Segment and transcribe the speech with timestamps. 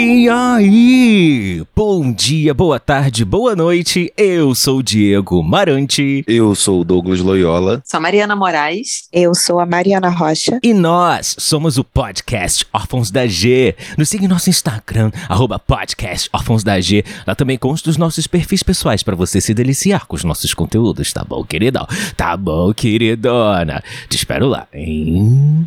[0.00, 1.66] E aí?
[1.74, 4.12] Bom dia, boa tarde, boa noite.
[4.16, 6.22] Eu sou o Diego Marante.
[6.24, 7.82] Eu sou o Douglas Loyola.
[7.84, 9.08] Sou a Mariana Moraes.
[9.12, 10.60] Eu sou a Mariana Rocha.
[10.62, 13.74] E nós somos o podcast Órfãos da G.
[13.96, 17.04] Nos siga em nosso Instagram, arroba podcast Órfãos da G.
[17.26, 21.12] Lá também consta os nossos perfis pessoais para você se deliciar com os nossos conteúdos,
[21.12, 21.88] tá bom, queridão?
[22.16, 23.82] Tá bom, queridona?
[24.08, 25.66] Te espero lá, hein?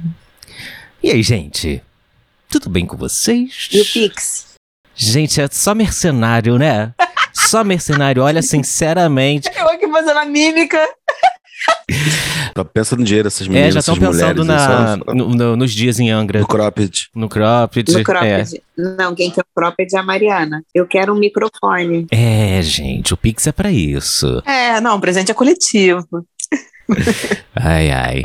[1.03, 1.81] E aí, gente?
[2.51, 3.69] Tudo bem com vocês?
[3.71, 4.45] E o Pix?
[4.95, 6.93] Gente, é só mercenário, né?
[7.33, 8.21] Só mercenário.
[8.21, 9.49] Olha, sinceramente.
[9.57, 10.77] Eu aqui fazendo a mímica.
[12.55, 15.71] Tá pensando no dinheiro essas meninas, É, já estão pensando mulheres, na, no- no- nos
[15.71, 16.39] dias em Angra.
[16.39, 17.09] No cropped.
[17.15, 17.93] No cropped.
[17.93, 18.61] No cropped.
[18.75, 20.63] Não, quem quer o cropped é a Mariana.
[20.73, 22.07] Eu quero um microfone.
[22.11, 22.57] É.
[22.57, 24.41] é, gente, o Pix é pra isso.
[24.45, 26.05] É, não, o presente é coletivo.
[27.55, 28.21] Ai, ai.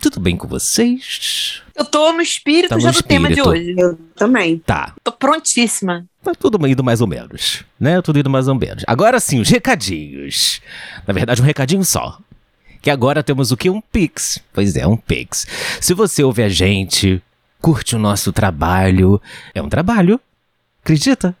[0.00, 1.62] Tudo bem com vocês?
[1.74, 3.74] Eu tô no espírito Tá no já do tema de hoje.
[3.76, 4.58] Eu também.
[4.58, 4.94] Tá.
[5.02, 6.04] Tô prontíssima.
[6.22, 8.00] Tá tudo indo mais ou menos, né?
[8.00, 8.84] Tudo indo mais ou menos.
[8.86, 10.60] Agora sim, os recadinhos.
[11.06, 12.18] Na verdade, um recadinho só.
[12.80, 13.70] Que agora temos o que?
[13.70, 14.40] Um Pix.
[14.52, 15.46] Pois é, um Pix.
[15.80, 17.22] Se você ouve a gente,
[17.60, 19.20] curte o nosso trabalho,
[19.54, 20.20] é um trabalho.
[20.82, 21.34] Acredita?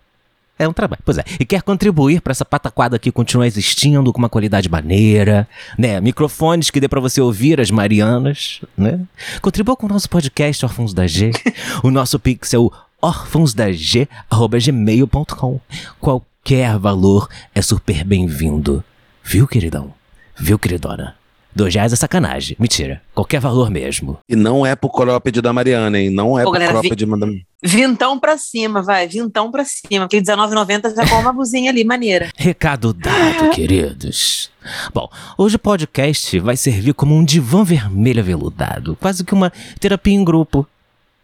[0.58, 1.02] É um trabalho.
[1.04, 1.24] Pois é.
[1.38, 6.00] E quer contribuir para essa pataquada aqui continuar existindo com uma qualidade maneira, né?
[6.00, 9.00] Microfones que dê para você ouvir as Marianas, né?
[9.42, 11.32] Contribua com o nosso podcast Órfãos da G.
[11.82, 12.58] o nosso Pix é
[13.02, 15.60] órfãosdag.gmail.com.
[16.00, 18.84] Qualquer valor é super bem-vindo.
[19.22, 19.92] Viu, queridão?
[20.36, 21.14] Viu, queridona?
[21.54, 22.56] Dois reais é sacanagem.
[22.58, 23.00] Mentira.
[23.14, 24.18] Qualquer valor mesmo.
[24.28, 26.10] E não é pro cropped da Mariana, hein?
[26.10, 27.16] Não é Ô, pro galera, cropped da
[27.62, 29.06] Vintão pra cima, vai.
[29.06, 30.08] Vintão pra cima.
[30.08, 32.28] Porque R$19,90 já com uma blusinha ali, maneira.
[32.36, 34.50] Recado dado, queridos.
[34.92, 35.08] Bom,
[35.38, 40.24] hoje o podcast vai servir como um divã vermelho aveludado, quase que uma terapia em
[40.24, 40.66] grupo.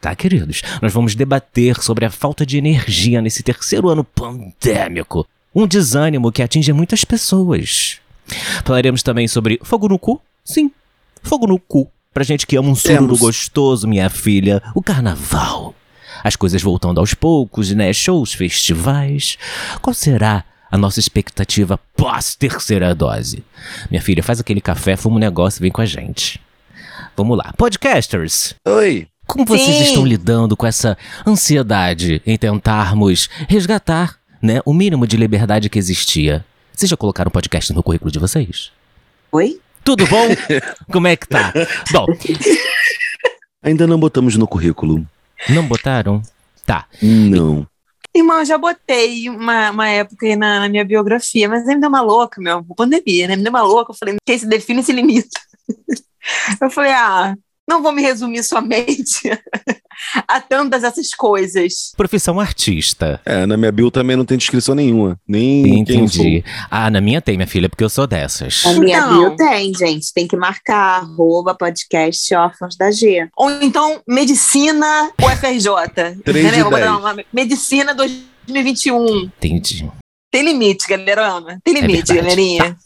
[0.01, 0.63] Tá, queridos?
[0.81, 5.27] Nós vamos debater sobre a falta de energia nesse terceiro ano pandêmico.
[5.55, 8.01] Um desânimo que atinge muitas pessoas.
[8.65, 10.21] Falaremos também sobre fogo no cu?
[10.45, 10.71] Sim,
[11.23, 11.91] fogo no cu.
[12.13, 14.61] Pra gente que ama um sururu gostoso, minha filha.
[14.75, 15.75] O carnaval.
[16.25, 17.93] As coisas voltando aos poucos, né?
[17.93, 19.39] Shows, festivais.
[19.81, 23.45] Qual será a nossa expectativa pós-terceira dose?
[23.91, 26.41] Minha filha, faz aquele café, fuma um negócio e vem com a gente.
[27.17, 27.53] Vamos lá.
[27.57, 29.07] Podcasters, Oi!
[29.27, 29.83] como vocês Sim.
[29.85, 36.45] estão lidando com essa ansiedade em tentarmos resgatar né, o mínimo de liberdade que existia?
[36.73, 38.73] Vocês já colocaram um podcast no currículo de vocês?
[39.31, 39.61] Oi?
[39.85, 40.27] Tudo bom?
[40.93, 41.53] Como é que tá?
[41.93, 42.07] Bom,
[43.63, 45.07] Ainda não botamos no currículo.
[45.49, 46.23] não botaram?
[46.65, 46.87] Tá.
[47.03, 47.67] Não.
[48.15, 51.81] Irmão, eu já botei uma, uma época aí na, na minha biografia, mas aí me
[51.81, 52.65] deu uma louca, meu.
[52.77, 53.37] Pandemia, né?
[53.37, 53.93] Me deu uma louca.
[53.93, 55.29] Eu falei, quem se define se limita.
[56.61, 57.35] Eu falei, ah,
[57.71, 59.31] não vou me resumir somente
[60.29, 61.93] a tantas essas coisas.
[61.97, 63.21] Profissão artista.
[63.25, 65.19] É, na minha bio também não tem descrição nenhuma.
[65.27, 66.23] Nem quem eu sou.
[66.25, 66.45] Entendi.
[66.71, 68.65] Ah, na minha tem, minha filha, porque eu sou dessas.
[68.67, 69.19] A minha Então.
[69.19, 70.13] bio tem, gente.
[70.13, 73.29] Tem que marcar arroba podcast órfãos da G.
[73.37, 75.71] Ou então, medicina UFRJ.
[76.25, 76.69] De Entendeu?
[76.69, 79.25] Uma- Medicina 2021.
[79.25, 79.89] Entendi.
[80.33, 81.61] Tem limite, galerona.
[81.65, 82.21] Tem limite, verdade.
[82.21, 82.77] galerinha.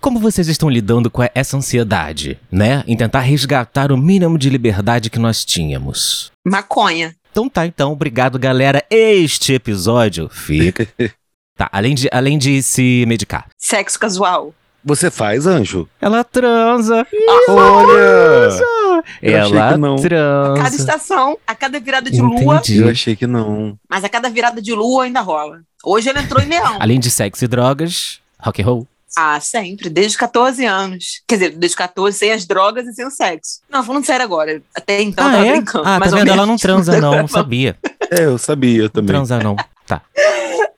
[0.00, 2.82] Como vocês estão lidando com essa ansiedade, né?
[2.86, 6.30] Em tentar resgatar o mínimo de liberdade que nós tínhamos.
[6.46, 7.14] Maconha.
[7.30, 8.84] Então tá, então, obrigado, galera.
[8.90, 10.86] Este episódio fica.
[11.56, 13.46] Tá, além de, além de se medicar.
[13.56, 14.52] Sexo casual.
[14.84, 15.88] Você faz, anjo?
[16.00, 17.06] Ela transa.
[17.48, 19.04] Olha!
[19.22, 19.94] Eu achei Ela não.
[19.94, 20.76] A cada transa.
[20.76, 22.78] estação, a cada virada de lua, Entendi.
[22.82, 23.78] Eu achei que não.
[23.88, 25.60] mas a cada virada de lua ainda rola.
[25.84, 26.76] Hoje ele entrou em leão.
[26.80, 28.88] Além de sexo e drogas, rock and roll.
[29.16, 31.22] Ah, sempre, desde 14 anos.
[31.26, 33.60] Quer dizer, desde 14, sem as drogas e sem o sexo.
[33.70, 34.62] Não, falando sério agora.
[34.74, 35.52] Até então eu ah, tava é?
[35.52, 35.84] brincando.
[35.88, 36.30] Ah, tá mais ou vendo?
[36.30, 37.16] Ela não transa, não.
[37.16, 37.76] Não sabia.
[38.10, 39.08] É, eu sabia Não também.
[39.08, 39.56] transa, não.
[39.86, 40.02] Tá.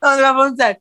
[0.02, 0.78] Não, agora falando sério.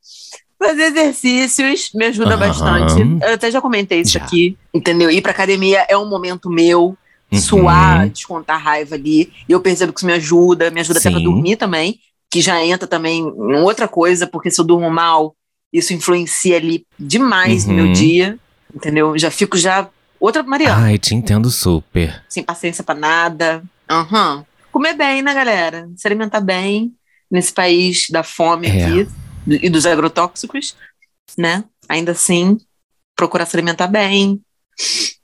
[0.58, 2.38] Fazer exercícios me ajuda Aham.
[2.38, 3.00] bastante.
[3.22, 4.24] Eu até já comentei isso Já.
[4.24, 5.10] aqui, entendeu?
[5.10, 6.96] Ir pra academia é um momento meu.
[7.30, 7.38] Uhum.
[7.40, 9.32] Suar, descontar a raiva ali.
[9.48, 11.24] E eu percebo que isso me ajuda, me ajuda até pra Sim.
[11.24, 11.98] dormir também,
[12.30, 15.34] que já entra também em outra coisa, porque se eu durmo mal,
[15.72, 17.84] isso influencia ali demais no Uhum.
[17.84, 18.38] meu dia,
[18.74, 19.16] entendeu?
[19.18, 19.88] Já fico já
[20.20, 20.86] outra Mariana.
[20.86, 22.22] Ai, te entendo super.
[22.28, 23.62] sem paciência pra nada.
[23.90, 24.44] Aham.
[24.72, 25.88] Comer bem, né, galera?
[25.96, 26.92] Se alimentar bem
[27.30, 28.84] nesse país da fome É.
[28.86, 29.08] aqui
[29.46, 30.76] e dos agrotóxicos,
[31.38, 31.64] né?
[31.88, 32.58] Ainda assim,
[33.16, 34.40] procurar se alimentar bem.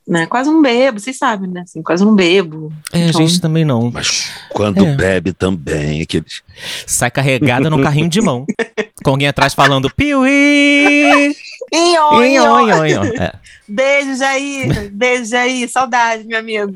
[0.09, 0.27] né?
[0.27, 1.61] Quase não bebo, vocês sabem, né?
[1.61, 2.73] Assim, quase não bebo.
[2.93, 3.89] É, a Então- gente também não.
[3.91, 4.97] Mas quando É.
[4.97, 6.43] bebe também, aqueles.
[6.87, 8.45] Sai carregada no carrinho de mão.
[9.03, 11.35] Com alguém atrás falando piuí!
[11.73, 13.05] Inho, Inho, inho.
[13.23, 13.33] É.
[13.67, 14.91] Beijo, Jair.
[14.93, 15.69] Beijo, Jair.
[15.71, 16.75] Saudade, meu amigo.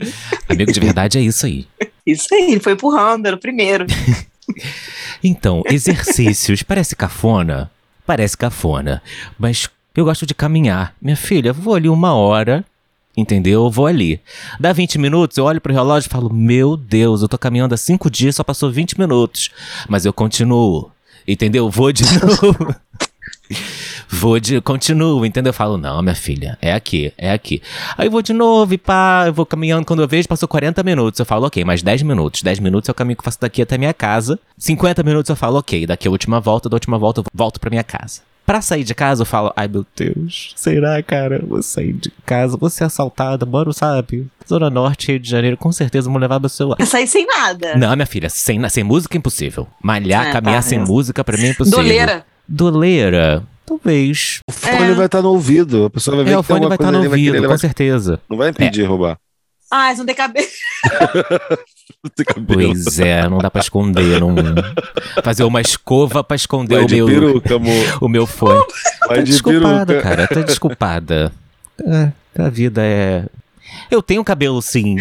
[0.49, 1.67] Amigo de verdade é isso aí.
[2.07, 3.87] Isso aí, ele foi empurrando, era o primeiro.
[5.25, 6.63] Então, exercícios.
[6.63, 7.71] Parece cafona?
[8.07, 9.03] Parece cafona.
[9.37, 10.95] Mas eu gosto de caminhar.
[11.03, 12.65] Minha filha, vou ali uma hora.
[13.17, 13.65] Entendeu?
[13.65, 14.21] Eu vou ali.
[14.61, 17.79] Dá 20 minutos, eu olho pro relógio e falo: Meu Deus, eu tô caminhando há
[17.79, 19.51] 5 dias, só passou 20 minutos.
[19.89, 20.91] Mas eu continuo.
[21.27, 21.69] Entendeu?
[21.71, 22.75] Vou de novo.
[24.09, 24.61] Vou de.
[24.61, 25.51] Continuo, entendeu?
[25.51, 27.61] Eu falo, não, minha filha, é aqui, é aqui.
[27.97, 29.85] Aí eu vou de novo e pá, eu vou caminhando.
[29.85, 31.19] Quando eu vejo, passou 40 minutos.
[31.19, 32.43] Eu falo, ok, mais 10 minutos.
[32.43, 34.39] 10 minutos é o caminho que eu faço daqui até minha casa.
[34.59, 37.71] 50 minutos eu falo, ok, daqui a última volta, da última volta eu volto pra
[37.71, 38.21] minha casa.
[38.47, 41.45] Pra sair de casa, eu falo, ai meu Deus, será, cara?
[41.45, 44.29] Vou sair de casa, vou ser assaltada, moro, sabe?
[44.49, 46.77] Zona Norte, Rio de Janeiro, com certeza vão levar meu celular.
[46.79, 47.75] Eu saí sem nada.
[47.77, 49.67] Não, minha filha, sem, sem música é impossível.
[49.83, 51.81] Malhar, É, caminhar tá, sem eu- música pra mim é impossível.
[51.81, 52.25] Doleira.
[52.49, 53.43] Doleira?
[53.67, 54.39] Talvez.
[54.49, 55.87] O fone vai estar no ouvido.
[55.87, 57.29] A pessoa vai ver É, que o fone vai estar coisa no ali, vai querer,
[57.31, 58.21] ouvido, com vai- certeza.
[58.31, 59.19] Não vai impedir roubar.
[59.69, 60.47] Ah, eles não tem cabelo.
[62.27, 62.73] Cabelo.
[62.73, 64.21] Pois é, não dá pra esconder.
[64.21, 64.35] Não...
[65.23, 67.99] Fazer uma escova pra esconder Vai o de meu, peruca, amor.
[68.01, 68.65] o meu fone.
[69.09, 70.03] Vai Tá de desculpada, peruca.
[70.09, 70.27] cara.
[70.29, 71.33] Tá desculpada.
[71.85, 73.25] É, a vida é.
[73.91, 74.97] Eu tenho cabelo sim.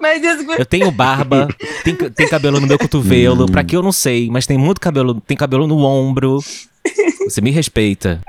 [0.00, 1.48] Mas isso, Eu tenho barba.
[1.84, 3.50] Tem, tem cabelo no meu cotovelo.
[3.50, 5.20] Pra que eu não sei, mas tem muito cabelo.
[5.20, 6.38] Tem cabelo no ombro.
[7.24, 8.20] Você me respeita.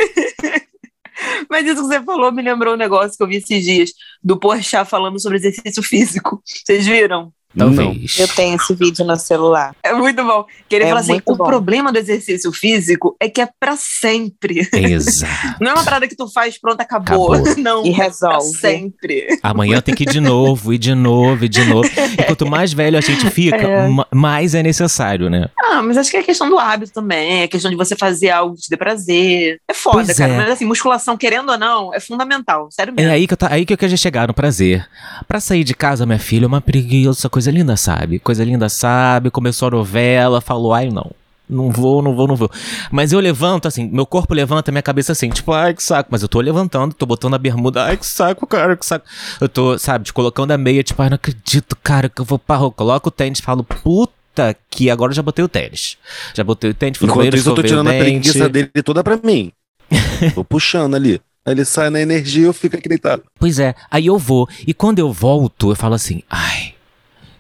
[1.50, 3.92] mas isso que você falou me lembrou um negócio que eu vi esses dias
[4.24, 6.42] do Porchat falando sobre exercício físico.
[6.46, 7.32] Vocês viram?
[7.58, 8.18] Talvez.
[8.20, 9.76] Eu tenho esse vídeo no celular.
[9.84, 10.46] É muito bom.
[10.70, 11.46] Que ele É fala assim: o bom.
[11.46, 14.68] problema do exercício físico é que é pra sempre.
[14.74, 15.58] Exato.
[15.60, 17.34] Não é uma parada que tu faz, pronto, acabou.
[17.34, 17.56] Acabou.
[17.62, 17.86] Não.
[17.86, 18.58] E é pra resolve.
[18.58, 19.28] sempre.
[19.44, 21.90] Amanhã tem que ir de novo, e de novo, e de novo.
[22.18, 23.88] E quanto mais velho a gente fica, É.
[23.88, 25.50] ma- mais é necessário, né?
[25.60, 27.42] Ah, mas acho que é questão do hábito também.
[27.44, 29.60] É questão de você fazer algo que te dê prazer.
[29.70, 30.34] É foda, Pois cara.
[30.34, 30.38] é.
[30.38, 32.68] Mas assim, musculação, querendo ou não, é fundamental.
[32.72, 33.12] Sério É mesmo.
[33.12, 34.88] aí que eu, tá, aí que eu quero chegar no prazer.
[35.28, 38.20] Pra sair de casa, minha filha, é uma preguiça, coisa linda, sabe?
[38.20, 39.32] Coisa linda, sabe?
[39.32, 41.12] Começou a novela, falou, ai, não.
[41.52, 42.50] Não vou, não vou, não vou.
[42.90, 46.10] Mas eu levanto, assim, meu corpo levanta, minha cabeça assim, tipo, ai, que saco.
[46.10, 49.06] Mas eu tô levantando, tô botando a bermuda, ai, que saco, cara, que saco.
[49.40, 52.40] Eu tô, sabe, te colocando a meia, tipo, ai, não acredito, cara, que eu vou
[52.40, 52.72] pra rua.
[52.72, 55.98] Coloco o tênis, falo, puta que agora eu já botei o tênis.
[56.34, 59.20] Já botei o tênis, fui Enquanto isso, eu tô tirando a preguiça dele toda pra
[59.22, 59.52] mim.
[60.34, 61.20] tô puxando ali.
[61.46, 63.24] Aí ele sai na energia e eu fico aqui deitado.
[63.40, 64.48] Pois é, aí eu vou.
[64.66, 66.76] E quando eu volto, eu falo assim: ai,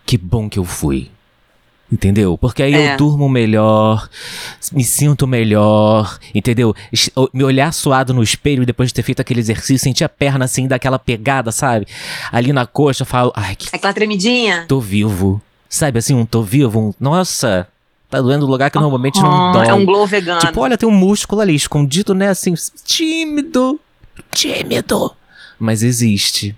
[0.05, 1.09] que bom que eu fui.
[1.91, 2.37] Entendeu?
[2.37, 2.93] Porque aí É.
[2.93, 4.07] eu durmo melhor,
[4.71, 6.73] me sinto melhor, entendeu?
[7.33, 10.69] Me olhar suado no espelho depois de ter feito aquele exercício, sentir a perna assim,
[10.69, 11.85] daquela pegada, sabe?
[12.31, 14.63] Ali na coxa, eu falo, ai, que Aquela tremidinha.
[14.69, 15.41] tô vivo.
[15.67, 17.67] Sabe assim, um tô vivo, um, nossa,
[18.09, 19.67] tá doendo no lugar que normalmente não Ah, dói.
[19.67, 20.39] É um glow vegano.
[20.39, 22.29] Tipo, olha, tem um músculo ali escondido, né?
[22.29, 22.53] Assim,
[22.85, 23.77] tímido.
[24.33, 25.11] Tímido.
[25.59, 26.55] Mas existe.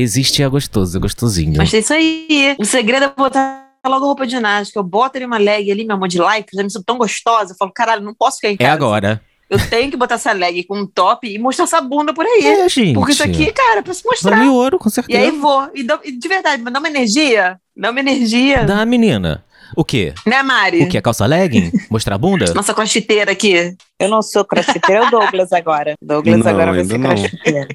[0.00, 1.54] Existe e é gostoso, é gostosinho.
[1.56, 2.54] Mas é isso aí.
[2.58, 4.78] O segredo é botar logo roupa de ginástica.
[4.78, 7.52] Eu boto ali uma leg ali, meu amor, de like, eu me sinto tão gostosa.
[7.52, 8.72] Eu falo, caralho, não posso ficar em É casa.
[8.72, 9.20] agora.
[9.50, 12.46] Eu tenho que botar essa leg com um top e mostrar essa bunda por aí.
[12.46, 12.92] É, gente.
[12.94, 14.36] Porque isso aqui, cara, é pra se mostrar.
[14.36, 15.18] Vale ouro, com E certeza.
[15.20, 15.68] aí vou.
[15.74, 17.58] E, dá- e de verdade, mas dá uma energia.
[17.76, 18.64] Dá uma energia.
[18.64, 19.42] Da menina.
[19.76, 20.14] O quê?
[20.26, 20.82] Né, Mari?
[20.82, 21.00] O quê?
[21.00, 21.70] Calça legging?
[21.90, 22.44] Mostrar a bunda?
[22.54, 23.74] Nossa crossfiteira aqui.
[23.98, 25.94] Eu não sou crossfiteira, é o Douglas agora.
[26.00, 27.68] Douglas Não, agora vai ser crossfiteira.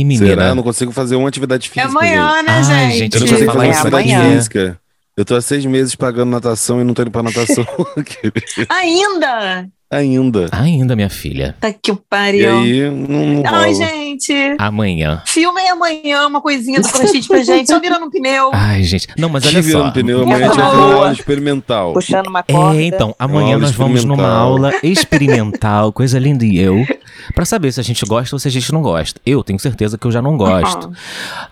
[0.00, 0.28] Ih, Será?
[0.28, 0.48] menina.
[0.48, 1.88] Eu não consigo fazer uma atividade É física.
[1.88, 2.98] amanhã, né, Ai, gente?
[2.98, 4.34] gente, Eu não consigo fazer isso atividade amanhã.
[4.36, 4.80] física.
[5.16, 7.64] Eu tô há seis meses pagando natação e não tô indo pra natação
[8.68, 9.68] Ainda!
[9.96, 10.48] Ainda.
[10.52, 11.54] Ainda, minha filha.
[11.60, 12.58] Tá que o E pariu.
[12.58, 13.74] aí, não, não Ai, rola.
[13.74, 14.32] gente.
[14.58, 15.22] Amanhã.
[15.26, 18.50] Filma aí amanhã uma coisinha do crossfit pra gente, só virando um pneu.
[18.52, 19.06] Ai, gente.
[19.18, 19.90] Não, mas olha Tive só.
[19.90, 21.92] pneu, amanhã a gente vai fazer uma aula experimental.
[21.92, 22.80] Puxando uma corda.
[22.80, 26.86] É, então, amanhã nós vamos numa aula experimental, coisa linda e eu,
[27.34, 29.20] pra saber se a gente gosta ou se a gente não gosta.
[29.24, 30.92] Eu tenho certeza que eu já não gosto.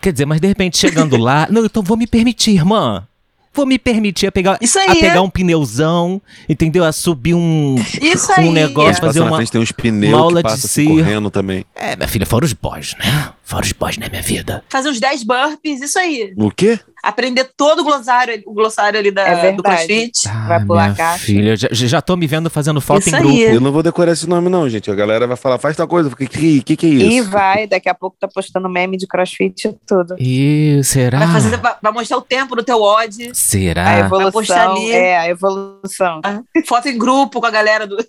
[0.01, 3.07] Quer dizer, mas de repente chegando lá, não, então vou me permitir, irmã.
[3.55, 5.01] Vou me permitir a pegar, Isso a aí.
[5.01, 6.85] pegar um pneuzão, entendeu?
[6.85, 8.51] A subir um, Isso um aí.
[8.51, 9.37] negócio, fazer uma.
[9.37, 10.97] frente tem uns uma pneus aula que de circo.
[10.97, 11.65] correndo também.
[11.75, 13.29] É, minha filha, fora os boys, né?
[13.45, 14.63] Fora os boys, né, minha vida?
[14.69, 16.33] Fazer uns 10 burpees, isso aí.
[16.37, 16.79] O quê?
[17.03, 19.57] Aprender todo o glossário, o glossário ali da, É verdade.
[19.57, 20.29] do crossfit.
[20.47, 21.25] Vai pular minha a caixa.
[21.25, 23.23] filha, já, já tô me vendo fazendo foto Isso em aí.
[23.23, 23.41] grupo.
[23.41, 24.89] Eu não vou decorar esse nome, não, gente.
[24.91, 26.09] A galera vai falar, faz tal coisa.
[26.09, 27.11] O que, que, que, é isso?
[27.11, 30.15] E vai, daqui a pouco tá postando meme de crossfit e tudo.
[30.19, 31.19] Ih, será?
[31.19, 33.31] Vai, fazer, vai vai mostrar o tempo do teu odd.
[33.31, 33.99] A Será?
[33.99, 34.33] evolução.
[34.33, 34.93] postar ali.
[34.93, 36.21] É, a evolução.
[36.67, 37.97] Foto em grupo com a galera do.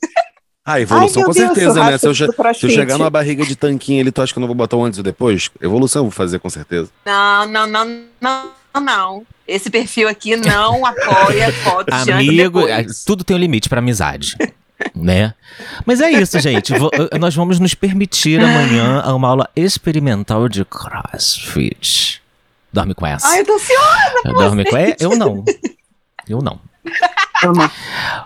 [0.65, 1.97] Ah, evolução Ai, com Deus, certeza, né?
[1.97, 4.47] Se eu, se eu chegar numa barriga de tanquinho ali, tu acha que eu não
[4.47, 5.49] vou botar um antes e depois?
[5.61, 6.89] Evolução eu vou fazer com certeza.
[7.05, 9.25] Não, não, não, não, não.
[9.45, 14.35] Esse perfil aqui não apoia fotos de Amigo, é, tudo tem um limite pra amizade.
[14.93, 15.33] Né?
[15.85, 16.77] Mas é isso, gente.
[16.77, 22.21] Vo- eh, nós vamos nos permitir amanhã a uma aula experimental de crossfit.
[22.73, 23.25] Dorme com essa.
[23.27, 24.23] Ai, eu tô ansiosa.
[24.25, 24.97] Dorme com essa?
[24.99, 25.45] Eu não.
[26.27, 26.59] Eu não.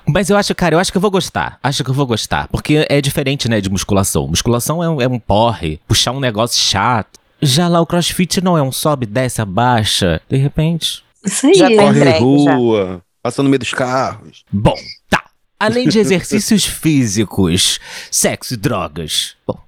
[0.07, 1.59] Mas eu acho, cara, eu acho que eu vou gostar.
[1.61, 2.47] Acho que eu vou gostar.
[2.47, 4.27] Porque é diferente, né, de musculação.
[4.27, 7.19] Musculação é um, é um porre, puxar um negócio chato.
[7.41, 10.21] Já lá o crossfit não é um sobe, desce, abaixa.
[10.29, 11.03] De repente.
[11.23, 11.53] Isso aí.
[11.53, 14.43] Já tá Corre entregue, rua, passa no meio dos carros.
[14.51, 14.75] Bom,
[15.09, 15.23] tá.
[15.59, 17.79] Além de exercícios físicos,
[18.11, 19.35] sexo e drogas.
[19.45, 19.59] Bom,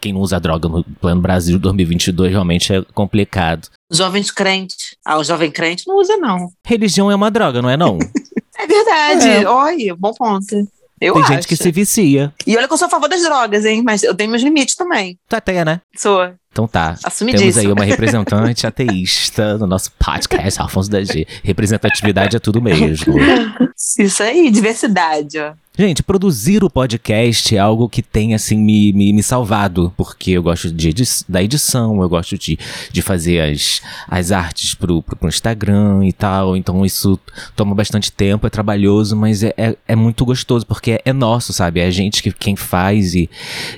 [0.00, 3.68] quem não usa droga no plano Brasil 2022 realmente é complicado.
[3.90, 4.96] Jovens crentes.
[5.04, 6.50] Ah, o jovem crente não usa, não.
[6.64, 7.98] Religião é uma droga, não é não?
[8.76, 9.28] É verdade.
[9.28, 9.48] É.
[9.48, 10.68] Olha, bom ponto.
[11.00, 11.32] Eu Tem acho.
[11.32, 12.32] gente que se vicia.
[12.46, 13.82] E olha que eu sou a favor das drogas, hein?
[13.84, 15.18] Mas eu tenho meus limites também.
[15.28, 15.80] Tá até, né?
[15.94, 16.86] Sou Então tá.
[16.88, 17.60] Temos assumidíssima.
[17.60, 21.26] aí uma representante ateísta no nosso podcast, Alfonso da G.
[21.42, 23.14] Representatividade é tudo mesmo.
[23.98, 25.52] Isso aí, diversidade, ó.
[25.78, 29.92] Gente, produzir o podcast é algo que tem, assim, me, me, me salvado.
[29.94, 32.58] Porque eu gosto de, edi- da edição, eu gosto de,
[32.90, 36.56] de fazer as, as artes pro, pro, pro Instagram e tal.
[36.56, 37.18] Então isso
[37.54, 41.52] toma bastante tempo, é trabalhoso, mas é, é, é muito gostoso, porque é, é nosso,
[41.52, 41.80] sabe?
[41.80, 43.28] É a gente que, quem faz e,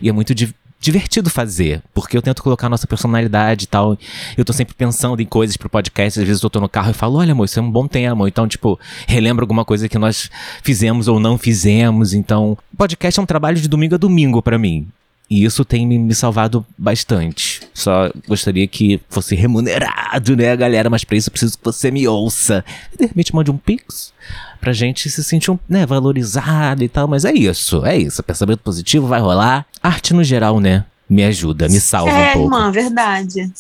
[0.01, 1.83] e é muito di- divertido fazer.
[1.93, 3.97] Porque eu tento colocar a nossa personalidade e tal.
[4.37, 6.21] Eu tô sempre pensando em coisas pro podcast.
[6.21, 8.29] Às vezes eu tô no carro e falo, olha, amor, isso é um bom tema.
[8.29, 10.31] Então, tipo, relembro alguma coisa que nós
[10.63, 12.15] fizemos ou não fizemos.
[12.15, 14.89] Então, podcast é um trabalho de domingo a domingo pra mim.
[15.31, 17.61] E isso tem me, salvado bastante.
[17.75, 20.89] Só gostaria que fosse remunerado, né, galera?
[20.89, 22.65] Mas pra isso eu preciso que você me ouça.
[22.99, 24.13] De repente mande um pix
[24.61, 27.07] pra gente se sentir um, né, valorizado e tal.
[27.07, 28.23] Mas é isso, é isso.
[28.23, 29.67] Pensamento positivo vai rolar.
[29.83, 30.85] Arte no geral, né?
[31.09, 32.55] Me ajuda, me salva é, um pouco.
[32.55, 33.51] irmã, verdade.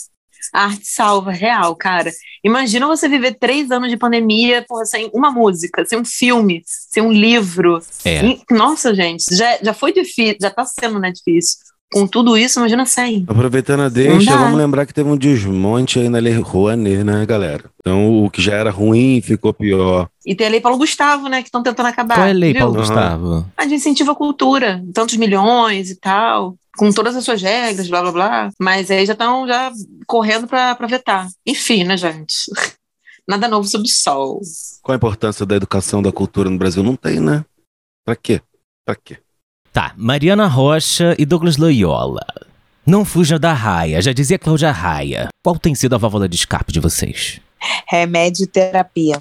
[0.52, 2.10] A arte salva, real, cara.
[2.44, 7.02] Imagina você viver três anos de pandemia, porra, sem uma música, sem um filme, sem
[7.02, 7.80] um livro.
[8.04, 8.24] É.
[8.24, 11.58] E- nossa, gente, já, já foi difícil, já tá sendo, né, difícil.
[11.90, 13.24] Com tudo isso, imagina sem.
[13.26, 17.64] Aproveitando a deixa, vamos lembrar que teve um desmonte aí na Lei Rouanet, né, galera?
[17.80, 20.08] Então o que já era ruim ficou pior.
[20.24, 22.16] E tem a lei Paulo Gustavo, né, que estão tentando acabar.
[22.16, 22.60] Qual é a lei, viu?
[22.60, 22.86] Paulo Aham.
[22.86, 23.46] Gustavo?
[23.56, 28.02] A de incentivo à cultura, tantos milhões e tal, com todas as suas regras, blá
[28.02, 28.50] blá blá.
[28.60, 29.72] Mas aí já estão já
[30.06, 31.26] correndo pra, pra vetar.
[31.46, 32.34] Enfim, né, gente?
[33.26, 34.40] Nada novo sob o sol.
[34.82, 36.82] Qual a importância da educação da cultura no Brasil?
[36.82, 37.44] Não tem, né?
[38.04, 38.40] Pra quê?
[38.86, 39.18] Pra quê?
[39.78, 42.26] Tá, Mariana Rocha e Douglas Loyola.
[42.84, 45.28] Não fuja da raia, já dizia Cláudia Raia.
[45.40, 47.40] Qual tem sido a válvula de escape de vocês?
[47.86, 49.20] Remédio e terapia.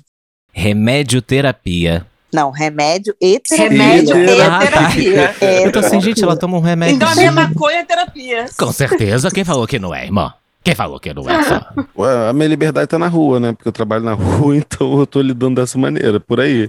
[0.51, 2.07] Remédio terapia.
[2.33, 3.69] Não, remédio e terapia.
[3.69, 4.65] Remédio e Ah, tá.
[4.65, 5.35] terapia.
[5.41, 6.95] É Eu tô assim, gente, ela toma um remédio.
[6.95, 8.45] Então a minha maconha é terapia.
[8.57, 10.33] Com certeza, quem falou que não é, irmã?
[10.63, 11.43] Quem falou que não é?
[11.43, 11.61] Só?
[11.99, 13.53] Ué, a minha liberdade tá na rua, né?
[13.53, 16.67] Porque eu trabalho na rua, então eu tô lidando dessa maneira, por aí.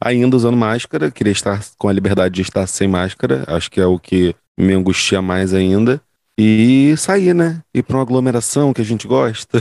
[0.00, 3.86] Ainda usando máscara, queria estar com a liberdade de estar sem máscara, acho que é
[3.86, 6.00] o que me angustia mais ainda.
[6.38, 7.60] E sair, né?
[7.74, 9.58] Ir pra uma aglomeração que a gente gosta.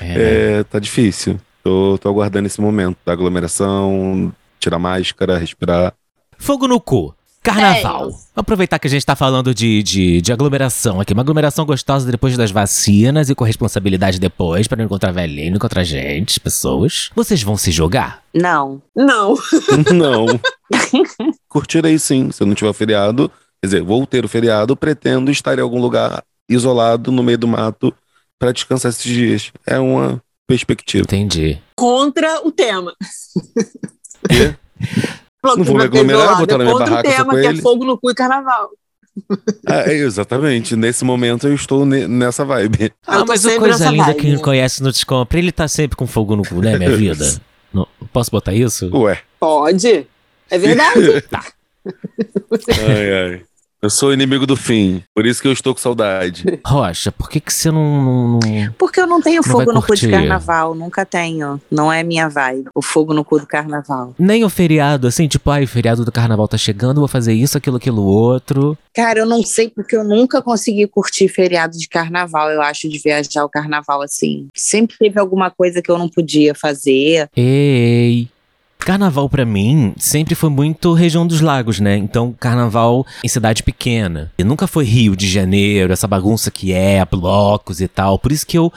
[0.00, 0.58] É?
[0.60, 1.40] É, tá difícil.
[1.62, 5.92] Tô, tô aguardando esse momento da aglomeração, tirar máscara, respirar.
[6.38, 7.14] Fogo no cu.
[7.44, 8.08] Carnaval.
[8.08, 8.12] É.
[8.34, 11.12] Aproveitar que a gente tá falando de, de, de aglomeração aqui.
[11.12, 15.56] Uma aglomeração gostosa depois das vacinas e com responsabilidade depois, pra não encontrar velhinho, não
[15.56, 17.10] encontrar gente, pessoas.
[17.14, 18.22] Vocês vão se jogar?
[18.32, 18.82] Não.
[18.96, 19.34] Não.
[19.94, 20.26] Não.
[21.46, 23.30] Curtir aí sim, se eu não tiver feriado.
[23.60, 27.46] Quer dizer, vou ter o feriado, pretendo estar em algum lugar isolado no meio do
[27.46, 27.94] mato
[28.38, 29.52] para descansar esses dias.
[29.66, 31.04] É uma perspectiva.
[31.04, 31.58] Entendi.
[31.76, 32.94] Contra o tema.
[35.50, 37.46] Não que vou me aglomerar, isolado, botar na minha contra o barraca tema, com que
[37.46, 37.62] é ele.
[37.62, 38.70] fogo no cu e carnaval.
[39.68, 40.74] É, é, exatamente.
[40.74, 42.92] Nesse momento eu estou ne- nessa vibe.
[43.06, 44.20] Ah, mas o coisa linda vibe.
[44.20, 45.38] quem me conhece não descompra.
[45.38, 47.24] Ele tá sempre com fogo no cu, né, minha vida?
[47.72, 48.88] Não- posso botar isso?
[48.96, 49.20] Ué.
[49.40, 50.06] Pode.
[50.50, 51.20] É verdade.
[51.22, 51.44] Tá.
[52.88, 53.42] Ai, ai.
[53.84, 55.02] Eu sou o inimigo do fim.
[55.14, 56.42] Por isso que eu estou com saudade.
[56.66, 58.02] Rocha, por que que você não...
[58.02, 61.60] não- não- Porque eu não tenho Não fogo no cu de carnaval, nunca tenho.
[61.70, 62.64] Não é minha vibe.
[62.74, 64.14] O fogo no cu do carnaval.
[64.18, 67.58] Nem o feriado, assim, tipo, ai, o feriado do carnaval tá chegando, vou fazer isso,
[67.58, 68.74] aquilo, aquilo, outro.
[68.94, 72.98] Cara, eu não sei porque eu nunca consegui curtir feriado de carnaval, eu acho, de
[72.98, 74.48] viajar o carnaval assim.
[74.56, 77.28] Sempre teve alguma coisa que eu não podia fazer.
[77.36, 78.28] Ei.
[78.84, 81.96] Carnaval pra mim sempre foi muito região dos lagos, né?
[81.96, 84.30] Então, carnaval em cidade pequena.
[84.38, 88.18] E nunca foi Rio de Janeiro, essa bagunça que é, blocos e tal.
[88.18, 88.72] Por isso que eu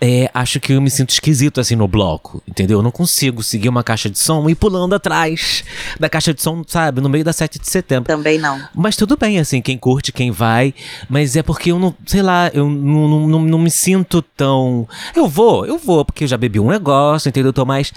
[0.00, 2.78] é, acho que eu me sinto esquisito assim no bloco, entendeu?
[2.78, 5.64] Eu não consigo seguir uma caixa de som e ir pulando atrás
[5.98, 7.00] da caixa de som, sabe?
[7.00, 8.04] No meio da 7 de setembro.
[8.04, 8.60] Também não.
[8.74, 10.74] Mas tudo bem, assim, quem curte, quem vai.
[11.08, 14.86] Mas é porque eu não, sei lá, eu não, não, não, não me sinto tão.
[15.16, 17.48] Eu vou, eu vou, porque eu já bebi um negócio, entendeu?
[17.48, 17.90] Eu tô mais.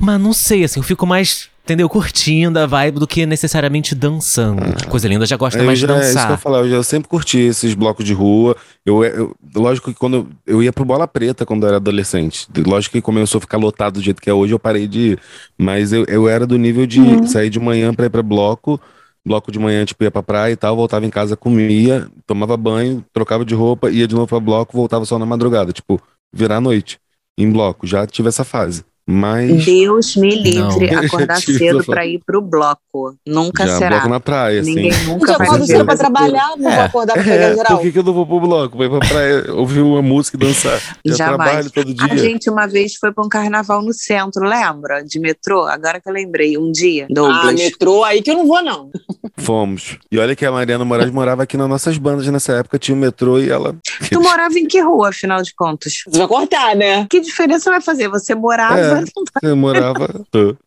[0.00, 1.88] Mas não sei, assim, eu fico mais, entendeu?
[1.88, 4.62] Curtindo a vibe do que necessariamente dançando.
[4.88, 6.38] Coisa linda, já gosto Eu mais de já, é isso que eu dançar.
[6.38, 8.56] falar, eu já sempre curti esses blocos de rua.
[8.86, 12.46] Eu, eu- lógico que quando eu, eu ia pro Bola Preta quando eu era adolescente.
[12.66, 15.20] Lógico que começou a ficar lotado do jeito que é hoje, eu parei de ir.
[15.58, 17.26] Mas eu, eu era do nível de Uhum.
[17.26, 18.80] sair de manhã pra ir pra bloco.
[19.26, 23.04] Bloco de manhã, tipo, ia pra praia e tal, voltava em casa, comia, tomava banho,
[23.12, 26.00] trocava de roupa, ia de novo pra bloco, voltava só na madrugada, tipo,
[26.32, 26.98] virar a noite
[27.36, 27.86] em bloco.
[27.86, 28.84] Já tive essa fase.
[29.10, 31.00] Mas Deus me livre Não.
[31.00, 33.16] acordar cedo eu pra ir pro bloco.
[33.26, 33.90] Nunca já será.
[33.96, 34.74] bloco na praia, assim.
[34.74, 37.54] Ninguém Eu nunca já vai acordo cedo pra trabalhar, não vou acordar pra pegar É,
[37.54, 37.76] geral.
[37.78, 38.76] por que, que eu não vou pro bloco?
[38.76, 40.78] Pra ir pra praia, ouvir uma música e dançar.
[41.06, 41.42] Já Jamais.
[41.50, 42.12] trabalho todo dia.
[42.12, 45.02] A gente uma vez foi pra um carnaval no centro, lembra?
[45.02, 45.64] De metrô?
[45.64, 47.54] Agora que eu lembrei, um dia, Ah, Douglas.
[47.54, 48.90] metrô, aí que eu não vou, não.
[49.38, 49.96] Fomos.
[50.12, 52.98] E olha que a Mariana Moraes morava aqui nas nossas bandas nessa época, tinha o
[52.98, 53.74] metrô e ela.
[54.10, 56.02] Tu morava em que rua, afinal de contas?
[56.06, 57.06] Você vai cortar, né?
[57.08, 58.08] Que diferença vai fazer?
[58.08, 58.78] Você morava.
[58.78, 58.97] É.
[59.40, 60.08] Você morava.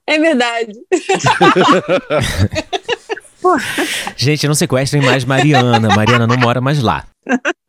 [0.08, 0.74] É verdade.
[4.16, 5.90] Gente, não sequestrem mais Mariana.
[5.96, 7.06] Mariana não mora mais lá.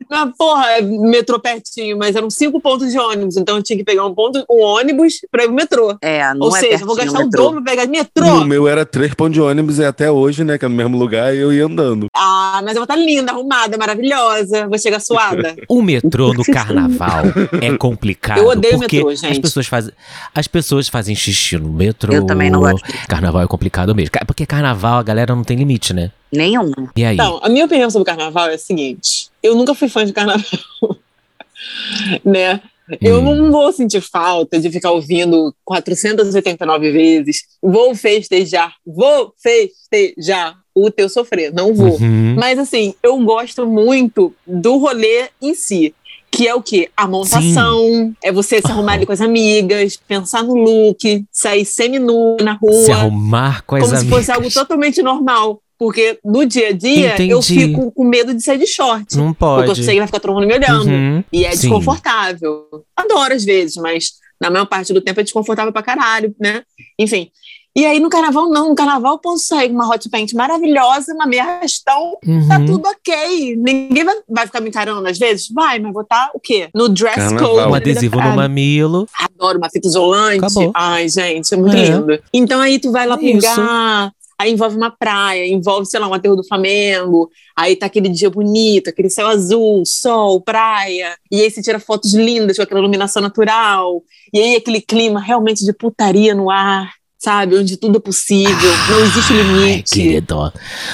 [0.09, 3.83] Mas, porra, é metrô pertinho, mas eram cinco pontos de ônibus, então eu tinha que
[3.83, 5.97] pegar um ponto, um ônibus pra ir pro metrô.
[6.01, 8.25] É, não Ou é seja, eu vou gastar o dobro pra pegar metrô.
[8.25, 10.57] No meu era três pontos de ônibus e até hoje, né?
[10.57, 12.07] Que é no mesmo lugar, e eu ia andando.
[12.15, 14.67] Ah, mas eu vou estar linda, arrumada, maravilhosa.
[14.67, 15.55] Vou chegar suada.
[15.67, 17.23] O metrô no carnaval
[17.61, 18.37] é complicado.
[18.37, 19.41] Eu odeio porque metrô, As gente.
[19.41, 19.91] pessoas, fazem,
[20.35, 22.13] as pessoas fazem xixi no metrô.
[22.13, 22.83] Eu também não gosto.
[23.07, 24.11] Carnaval é complicado mesmo.
[24.27, 26.11] Porque carnaval a galera não tem limite, né?
[26.31, 26.71] Nenhum.
[26.95, 27.15] E aí?
[27.15, 30.13] Então, a minha opinião sobre o carnaval é a seguinte: eu nunca fui fã de
[30.13, 30.43] carnaval.
[32.23, 32.61] né?
[32.99, 33.35] Eu Hum.
[33.35, 37.43] não vou sentir falta de ficar ouvindo 489 vezes.
[37.61, 41.53] Vou festejar, vou festejar o teu sofrer.
[41.53, 41.93] Não vou.
[41.99, 42.35] Uhum.
[42.37, 45.93] Mas assim, eu gosto muito do rolê em si.
[46.29, 46.89] Que é o quê?
[46.97, 52.37] A montação, é você se arrumar ali com as amigas, pensar no look, sair semi-nu
[52.41, 54.17] na rua Se arrumar com as como se amigas.
[54.17, 55.61] fosse algo totalmente normal.
[55.83, 57.67] Porque no dia a dia eu Entendi.
[57.67, 59.17] fico com medo de sair de short.
[59.17, 59.83] Não Porque eu pode.
[59.83, 60.89] sei que vai ficar todo mundo me olhando.
[60.89, 61.23] Uhum.
[61.31, 61.61] E é Sim.
[61.67, 62.63] desconfortável.
[62.95, 66.61] Adoro às vezes, mas na maior parte do tempo é desconfortável pra caralho, né?
[66.97, 67.29] Enfim.
[67.75, 68.69] E aí no carnaval, não.
[68.69, 72.17] No carnaval eu posso sair com uma hot paint maravilhosa, uma meia arrastão,
[72.47, 72.65] tá Uhum.
[72.67, 73.55] tudo ok.
[73.57, 75.49] Ninguém vai, vai ficar me encarando às vezes?
[75.51, 76.69] Vai, mas vou estar o quê?
[76.73, 77.55] No dress Carnaval.
[77.55, 77.71] code.
[77.71, 79.07] Um adesivo no mamilo.
[79.19, 80.37] Adoro uma fita isolante.
[80.45, 80.71] Acabou.
[80.75, 81.85] Ai, gente, é muito É.
[81.89, 82.19] lindo.
[82.31, 86.07] Então aí tu vai lá É pro lugar, aí envolve uma praia, envolve, sei lá,
[86.07, 91.41] um aterro do Flamengo, aí tá aquele dia bonito, aquele céu azul, sol, praia, e
[91.41, 94.01] aí você tira fotos lindas com aquela iluminação natural,
[94.33, 96.91] e aí aquele clima realmente de putaria no ar.
[97.19, 99.93] Sabe, onde tudo é possível, não existe Ai, limite.
[99.93, 100.35] querido.
[100.37, 100.51] Amo,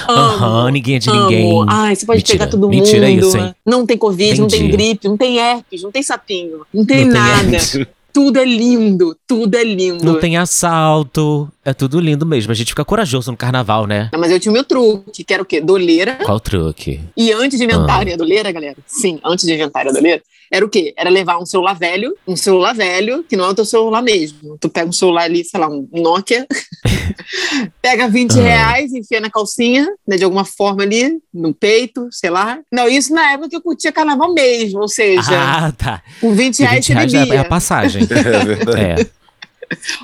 [0.08, 1.22] Aham, ninguém é de amo.
[1.22, 1.64] ninguém.
[1.68, 2.38] Ai, você pode Mentira.
[2.38, 2.76] pegar todo mundo.
[2.76, 3.52] Mentira isso, hein?
[3.66, 4.76] Não tem Covid, não tem Entendi.
[4.76, 7.56] gripe, não tem herpes, não tem sapinho, não tem Não tem nada.
[7.56, 7.78] herpes.
[8.12, 10.04] Tudo é lindo, tudo é lindo.
[10.04, 11.50] Não tem assalto.
[11.64, 12.50] É tudo lindo mesmo.
[12.52, 14.08] A gente fica corajoso no carnaval, né?
[14.12, 15.60] Não, mas eu tinha o meu truque, que era o quê?
[15.60, 16.16] Doleira.
[16.24, 17.00] Qual truque?
[17.16, 18.14] E antes de inventarem Ah.
[18.14, 20.92] a doleira, galera, sim, antes de inventarem a doleira, era o quê?
[20.96, 24.56] Era levar um celular velho, um celular velho, que não é o teu celular mesmo.
[24.58, 26.46] Tu pega um celular ali, sei lá, um Nokia,
[27.80, 28.42] pega 20 Ah.
[28.42, 32.58] reais, enfia na calcinha, né, de alguma forma ali, no peito, sei lá.
[32.72, 36.02] Não, isso na época que eu curtia carnaval mesmo, ou seja, Ah, tá.
[36.20, 37.40] com 20 E reais 20 reais você é, é bebia.
[37.40, 38.02] a passagem.
[38.10, 38.80] É verdade.
[38.80, 39.19] É.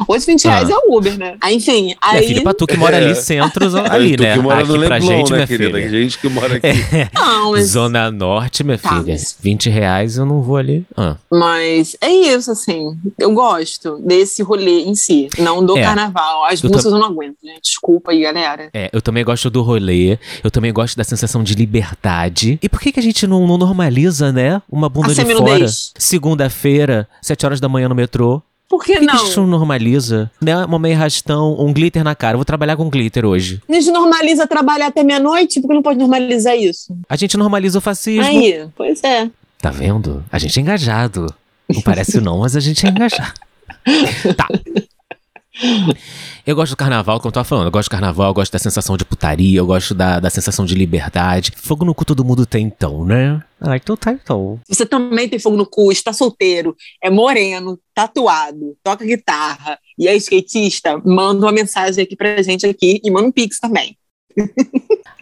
[0.09, 0.73] Hoje 20 reais Ah.
[0.73, 1.37] é o Uber, né?
[1.41, 2.27] Aí, enfim, aí...
[2.27, 3.15] filha, pra tu que mora ali, É.
[3.15, 4.35] centros ali, tu né?
[4.35, 5.79] que mora Aqui no pra Leblon, gente, né, minha querida?
[5.79, 5.89] filha.
[5.91, 6.69] Gente que mora aqui.
[7.15, 7.67] Não, mas...
[7.69, 9.15] Zona Norte, minha Tá, filha.
[9.15, 10.85] mas- 20 reais eu não vou ali.
[10.97, 11.17] Ah.
[11.31, 12.97] Mas é isso, assim.
[13.19, 15.83] Eu gosto desse rolê em si, não do É.
[15.83, 16.45] carnaval.
[16.45, 17.63] As Eu músicas eu não aguento, gente.
[17.63, 18.71] Desculpa aí, galera.
[18.73, 22.59] É, eu também gosto do rolê, eu também gosto da sensação de liberdade.
[22.63, 24.63] E por que, que a gente não, não normaliza, né?
[24.71, 25.67] Uma bunda A de fora.
[25.99, 28.43] Segunda-feira, 7 horas da manhã no metrô.
[28.69, 29.17] Por que a não?
[29.19, 30.31] gente não normaliza?
[30.41, 30.57] Né?
[30.65, 32.35] Uma meia rastão, um glitter na cara.
[32.35, 33.63] Eu vou trabalhar com glitter hoje.
[33.69, 36.97] A gente normaliza trabalhar até meia-noite, por que não pode normalizar isso?
[37.09, 38.25] A gente normaliza o fascismo.
[38.25, 39.31] Aí, pois é.
[39.61, 40.25] Tá vendo?
[40.31, 41.33] A gente é engajado.
[41.69, 43.35] Não parece não, mas a gente é engajado.
[44.37, 44.49] Tá.
[46.47, 47.67] Eu gosto do carnaval, como eu tava falando.
[47.67, 50.65] Eu gosto do carnaval, eu gosto da sensação de putaria, eu gosto da, da sensação
[50.65, 51.53] de liberdade.
[51.57, 53.43] Fogo no cu todo mundo tem, então, né?
[53.61, 54.61] Ah, então tá, então.
[54.69, 60.15] Você também tem fogo no cu, está solteiro, é moreno, tatuado, toca guitarra e é
[60.17, 63.97] skatista, manda uma mensagem aqui pra gente aqui e manda um pix também.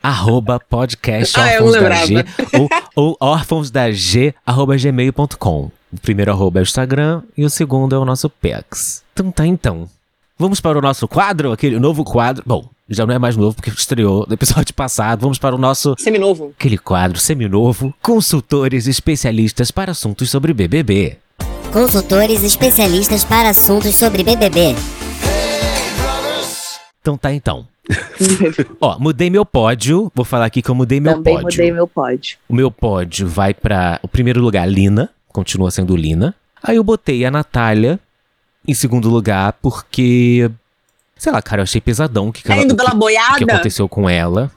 [0.03, 2.39] Arroba podcast Ah, eu órfãos não da G lembrava.
[2.59, 5.71] ou, ou órfãos da G, arroba gmail.com.
[5.93, 9.03] O primeiro arroba é o Instagram e o segundo é o nosso Pex.
[9.15, 9.89] Então tá, então.
[10.37, 12.43] Vamos para o nosso quadro, aquele novo quadro.
[12.45, 15.21] Bom, já não é mais novo porque estreou no episódio passado.
[15.21, 16.53] Vamos para o nosso Seminovo.
[16.59, 21.19] aquele quadro seminovo, consultores especialistas para assuntos sobre BBB.
[21.73, 24.75] Consultores especialistas para assuntos sobre BBB.
[27.01, 27.67] Então tá então.
[28.81, 30.11] Ó, mudei meu pódio.
[30.15, 31.47] Vou falar aqui que eu mudei meu Também pódio.
[31.59, 32.39] mudei meu pódio.
[32.49, 35.11] O meu pódio vai pra o primeiro lugar, Lina.
[35.29, 36.35] Continua sendo Lina.
[36.63, 38.01] Aí eu botei a Natália
[38.67, 40.51] em segundo lugar porque.
[41.17, 42.91] Sei lá, cara, eu achei pesadão o que, que, Tá ela- indo o que- pela
[42.91, 43.53] o que boiada?
[43.55, 44.51] aconteceu com ela.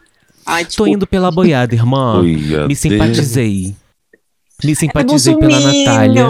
[0.45, 0.91] Ai, Tô desculpa.
[0.91, 2.21] indo pela boiada, irmã.
[2.67, 3.75] Me simpatizei.
[4.63, 5.85] Me É simpatizei pela Bolsominion.
[5.85, 6.27] Natália.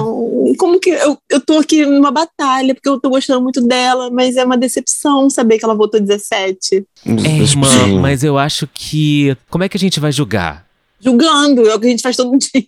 [0.58, 4.36] Como que eu, eu tô aqui numa batalha, porque eu tô gostando muito dela, mas
[4.38, 6.86] é uma decepção saber que ela votou 17.
[7.06, 9.36] É, irmã, mas eu acho que.
[9.50, 10.66] Como é que a gente vai julgar?
[11.00, 12.66] Julgando, é o que a gente faz todo dia.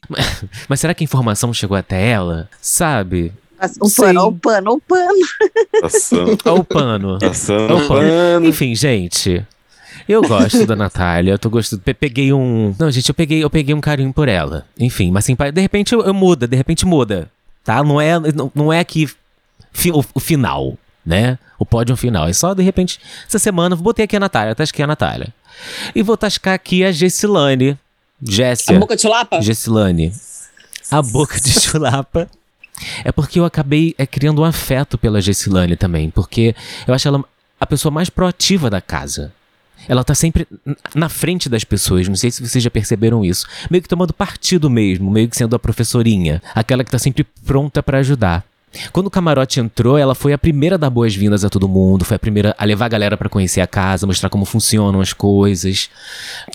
[0.68, 2.50] Mas será que a informação chegou até ela?
[2.62, 3.34] Sabe?
[3.82, 4.02] Um Sim.
[4.02, 5.20] pano, o pano, o pano.
[5.82, 7.18] Passando, Olha o pano.
[7.20, 7.88] passando Opa.
[7.88, 8.46] pano.
[8.48, 9.46] Enfim, gente.
[10.08, 11.82] Eu gosto da Natália, eu tô gostando.
[11.82, 12.74] pe- Peguei um.
[12.80, 14.66] Não, gente, eu peguei, eu peguei um carinho por ela.
[14.80, 17.30] Enfim, mas assim, de repente eu, eu muda, de repente muda.
[17.64, 17.84] Tá?
[17.84, 19.08] Não é, não, não é que.
[19.72, 21.38] fi- o, o final, né?
[21.60, 22.28] O pódio final.
[22.28, 25.34] É só, de repente, essa semana, eu botei aqui a Natália, tasquei a Natália.
[25.94, 27.72] E vou tascar aqui a Gessilane.
[27.72, 27.78] A
[28.32, 28.80] Jessia.
[28.80, 29.42] boca de chulapa?
[29.42, 30.12] Gessilane.
[30.90, 32.28] A boca de chulapa.
[33.04, 36.10] É porque eu acabei é, criando um afeto pela Gessilane também.
[36.10, 36.56] Porque
[36.88, 37.24] eu acho ela
[37.60, 39.34] a pessoa mais proativa da casa.
[39.88, 40.48] Ela tá sempre
[40.94, 42.08] na frente das pessoas.
[42.08, 43.48] Não sei se vocês já perceberam isso.
[43.70, 46.42] Meio que tomando partido mesmo, meio que sendo a professorinha.
[46.54, 48.46] Aquela que tá sempre pronta pra ajudar.
[48.92, 52.16] Quando o camarote entrou, ela foi a primeira a dar boas-vindas a todo mundo, foi
[52.16, 55.90] a primeira a levar a galera pra conhecer a casa, mostrar como funcionam as coisas.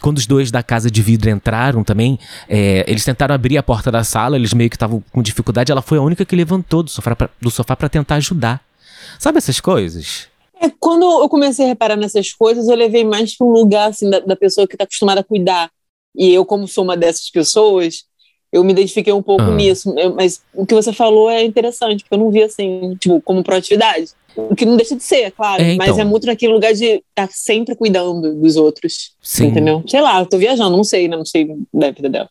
[0.00, 3.90] Quando os dois da casa de vidro entraram também, é, eles tentaram abrir a porta
[3.90, 6.90] da sala, eles meio que estavam com dificuldade, ela foi a única que levantou do
[6.90, 8.62] sofá pra, do sofá para tentar ajudar.
[9.18, 10.28] Sabe essas coisas?
[10.60, 14.08] É, quando eu comecei a reparar nessas coisas, eu levei mais para um lugar assim,
[14.08, 15.70] da, da pessoa que está acostumada a cuidar.
[16.16, 18.04] E eu, como sou uma dessas pessoas,
[18.54, 19.54] eu me identifiquei um pouco Ah.
[19.54, 19.92] nisso.
[20.14, 24.12] Mas o que você falou é interessante, porque eu não vi assim, tipo, como proatividade.
[24.36, 25.62] O que não deixa de ser, claro.
[25.62, 25.86] É, então.
[25.86, 29.12] Mas é muito naquele lugar de estar sempre cuidando dos outros.
[29.22, 29.46] Sim.
[29.46, 29.82] Entendeu?
[29.86, 31.16] Sei lá, eu tô viajando, não sei, né?
[31.16, 32.28] Não sei da vida dela.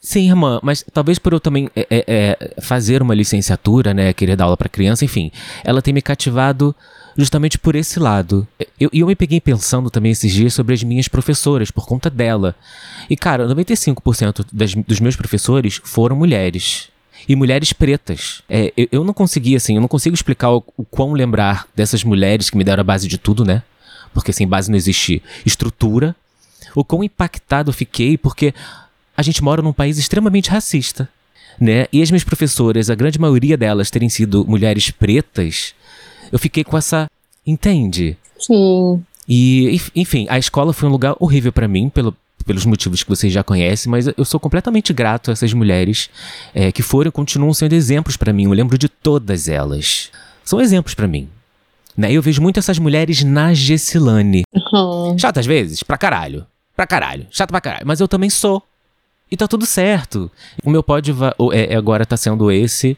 [0.00, 4.36] Sim, irmã, mas talvez por eu também é, é, é, fazer uma licenciatura, né, querer
[4.36, 5.32] dar aula pra criança, enfim,
[5.64, 6.72] ela tem me cativado
[7.18, 8.46] justamente por esse lado.
[8.78, 12.08] Eu- E eu, me peguei pensando também esses dias sobre as minhas professoras, por conta
[12.08, 12.54] dela.
[13.10, 16.88] E, cara, 95% das, dos meus professores foram mulheres.
[17.28, 18.40] E mulheres pretas.
[18.48, 22.04] É, eu, eu não consegui, assim, eu não consigo explicar o, o quão lembrar dessas
[22.04, 23.64] mulheres que me deram a base de tudo, né?
[24.14, 26.14] Porque sem base não existe estrutura.
[26.74, 28.54] O quão impactado eu fiquei, porque
[29.16, 31.08] a gente mora num país extremamente racista,
[31.60, 31.86] né?
[31.92, 35.74] E as minhas professoras, a grande maioria delas terem sido mulheres pretas,
[36.32, 37.08] eu fiquei com essa.
[37.46, 38.16] Entende?
[38.38, 39.02] Sim.
[39.26, 42.14] E, enf- enfim, a escola foi um lugar horrível pra mim, pelo,
[42.46, 46.08] pelos motivos que vocês já conhecem, mas eu sou completamente grato a essas mulheres
[46.54, 48.44] é, que foram e continuam sendo exemplos pra mim.
[48.44, 50.10] Eu lembro de todas elas.
[50.44, 51.28] São exemplos pra mim.
[51.96, 52.12] Né?
[52.12, 54.42] E eu vejo muito essas mulheres na Gessilane.
[54.72, 55.18] Uhum.
[55.18, 56.46] Chata às vezes, pra caralho.
[56.76, 57.26] Pra caralho.
[57.30, 57.86] Chato pra caralho.
[57.86, 58.62] Mas eu também sou.
[59.30, 60.30] E tá tudo certo.
[60.64, 61.14] O meu pódio
[61.52, 62.96] é, é- agora tá sendo esse.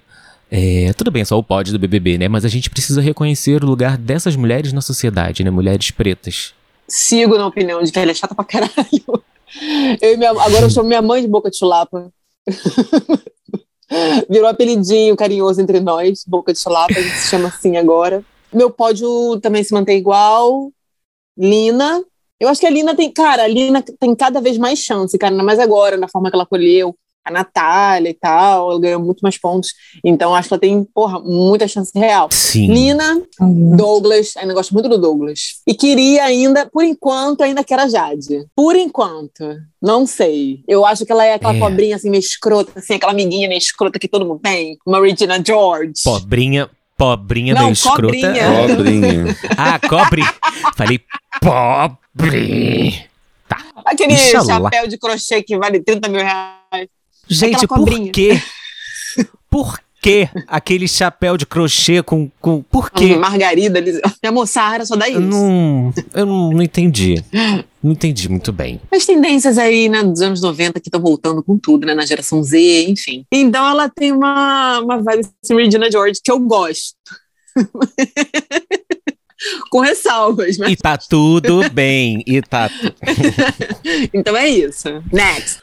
[0.50, 2.28] É, tudo bem, só o pódio do BBB, né?
[2.28, 5.50] Mas a gente precisa reconhecer o lugar dessas mulheres na sociedade, né?
[5.50, 6.52] Mulheres pretas.
[6.88, 8.74] Sigo na opinião de que ela é chata pra caralho.
[10.00, 12.10] Eu minha- agora eu chamo minha mãe de boca de chulapa.
[14.28, 18.24] Virou um apelidinho carinhoso entre nós, boca de chulapa, a gente se chama assim agora.
[18.52, 20.72] Meu pódio também se mantém igual.
[21.38, 22.02] Lina.
[22.38, 25.34] Eu acho que a Lina tem, cara, a Lina tem cada vez mais chance, cara,
[25.42, 29.36] mais agora, na forma que ela colheu a Natália e tal, ela ganhou muito mais
[29.38, 29.72] pontos.
[30.04, 32.28] Então acho que ela tem, porra, muita chance real.
[32.30, 32.72] Sim.
[32.72, 33.22] Lina,
[33.76, 35.60] Douglas, ainda gosto muito do Douglas.
[35.66, 38.46] E queria ainda, por enquanto, ainda quero a Jade.
[38.56, 39.44] Por enquanto.
[39.80, 40.62] Não sei.
[40.66, 41.58] Eu acho que ela é aquela É.
[41.58, 44.76] pobrinha assim, meio escrota, assim, aquela amiguinha meio escrota que todo mundo tem.
[44.86, 45.92] Uma Regina George.
[46.02, 48.02] Pobrinha, pobrinha Não, meio escrota.
[48.02, 48.66] cobrinha.
[48.66, 49.36] Pobrinha.
[49.56, 50.22] Ah, cobre.
[50.76, 51.00] Falei
[51.40, 53.04] pobre.
[53.84, 56.59] Aquele Ixi, chapéu de crochê que vale 30 mil reais.
[57.30, 58.40] Gente, por quê?
[59.48, 62.30] Por que aquele chapéu de crochê com.
[62.40, 63.16] com por quê?
[63.16, 64.00] Margarida, eles...
[64.22, 65.28] minha moçada só dá Eu isso.
[65.28, 67.22] não, eu não, não entendi.
[67.82, 68.80] Não entendi muito bem.
[68.90, 72.42] As tendências aí, né, dos anos 90 que estão voltando com tudo, né, na geração
[72.42, 73.24] Z, enfim.
[73.30, 76.94] Então ela tem uma, uma vibe assim, Regina George que eu gosto.
[79.70, 82.22] com ressalvas, mas E tá tudo bem.
[82.26, 82.70] E tá.
[84.12, 84.88] então é isso.
[85.12, 85.60] Next.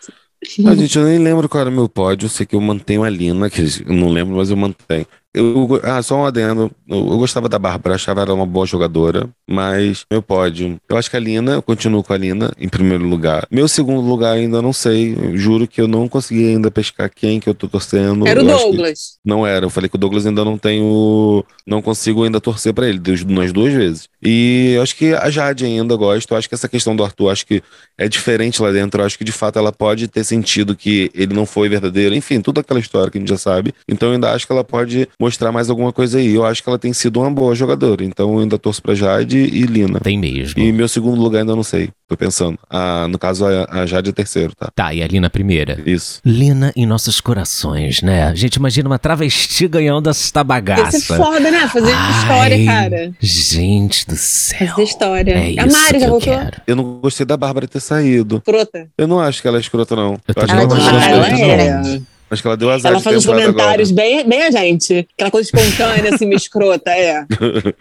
[0.65, 2.25] A gente, eu nem lembro qual era o meu pódio.
[2.25, 5.05] Eu sei que eu mantenho a Lina, que eu não lembro, mas eu mantenho.
[5.33, 6.71] Eu, ah, só um adendo.
[6.87, 10.77] Eu, eu gostava da Bárbara, achava ela uma boa jogadora, mas meu pódio.
[10.89, 13.45] Eu acho que a Lina, eu continuo com a Lina em primeiro lugar.
[13.51, 15.15] Meu segundo lugar ainda não sei.
[15.35, 18.27] Juro que eu não consegui ainda pescar quem que eu tô torcendo.
[18.27, 19.17] Era o Eu Douglas.
[19.23, 19.65] Não era.
[19.65, 21.43] Eu falei que o Douglas ainda não tenho.
[21.65, 24.09] Não consigo ainda torcer pra ele, nas duas vezes.
[24.21, 26.31] E eu acho que a Jade ainda gosto.
[26.31, 27.61] Eu acho que essa questão do Arthur, acho que
[27.97, 29.01] é diferente lá dentro.
[29.01, 32.15] Eu acho que de fato ela pode ter sentido que ele não foi verdadeiro.
[32.15, 33.73] Enfim, toda aquela história que a gente já sabe.
[33.87, 36.33] Então eu ainda acho que ela pode mostrar mais alguma coisa aí.
[36.33, 38.03] Eu acho que ela tem sido uma boa jogadora.
[38.03, 39.99] Então eu ainda torço pra Jade e Lina.
[39.99, 40.61] Tem mesmo.
[40.61, 41.89] E meu segundo lugar ainda não sei.
[42.07, 42.57] Tô pensando.
[42.69, 44.69] Ah, no caso, a, a Jade é terceiro, tá?
[44.73, 45.81] Tá, e a Lina primeira.
[45.85, 46.21] Isso.
[46.25, 48.23] Lina em nossos corações, né?
[48.27, 50.83] A gente imagina uma travesti ganhando esta bagaça.
[50.83, 51.67] Ia ser foda, né?
[51.67, 53.11] Fazer história, Ai, cara.
[53.19, 54.67] Gente do céu.
[54.67, 55.33] Fazer história.
[55.33, 56.33] É isso a Mari que já eu voltou?
[56.33, 56.61] quero.
[56.65, 58.37] Eu não gostei da Bárbara ter saído.
[58.37, 58.87] Escrota.
[58.97, 60.13] Eu não acho que ela é escrota, não.
[60.13, 63.17] Eu Eu acho que também ela, tá acho Acho que ela deu azar Ela faz
[63.17, 64.07] uns comentários agora.
[64.07, 65.07] bem, bem a gente.
[65.15, 67.25] Aquela coisa espontânea, assim, meio escrota, é.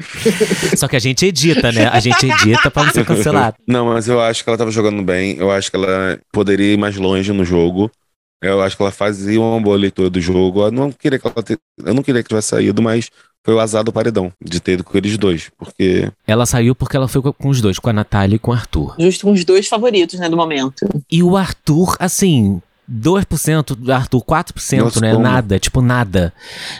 [0.77, 1.87] Só que a gente edita, né?
[1.87, 3.57] A gente edita pra não ser cancelado.
[3.67, 5.37] Não, mas eu acho que ela tava jogando bem.
[5.37, 7.91] Eu acho que ela poderia ir mais longe no jogo.
[8.43, 10.63] Eu acho que ela fazia uma boa leitura do jogo.
[10.63, 13.11] Eu não queria que ela te- eu não queria que tivesse saído, mas
[13.45, 16.97] foi o azar do paredão de ter ido com eles dois, porque Ela saiu porque
[16.97, 18.95] ela foi com- com os dois, com a Natália e com o Arthur.
[18.99, 20.87] Justo com os dois favoritos, né, do momento.
[21.11, 25.23] E o Arthur, assim, 2% do Arthur, 4% Nossa, não é como?
[25.23, 26.33] nada, tipo nada.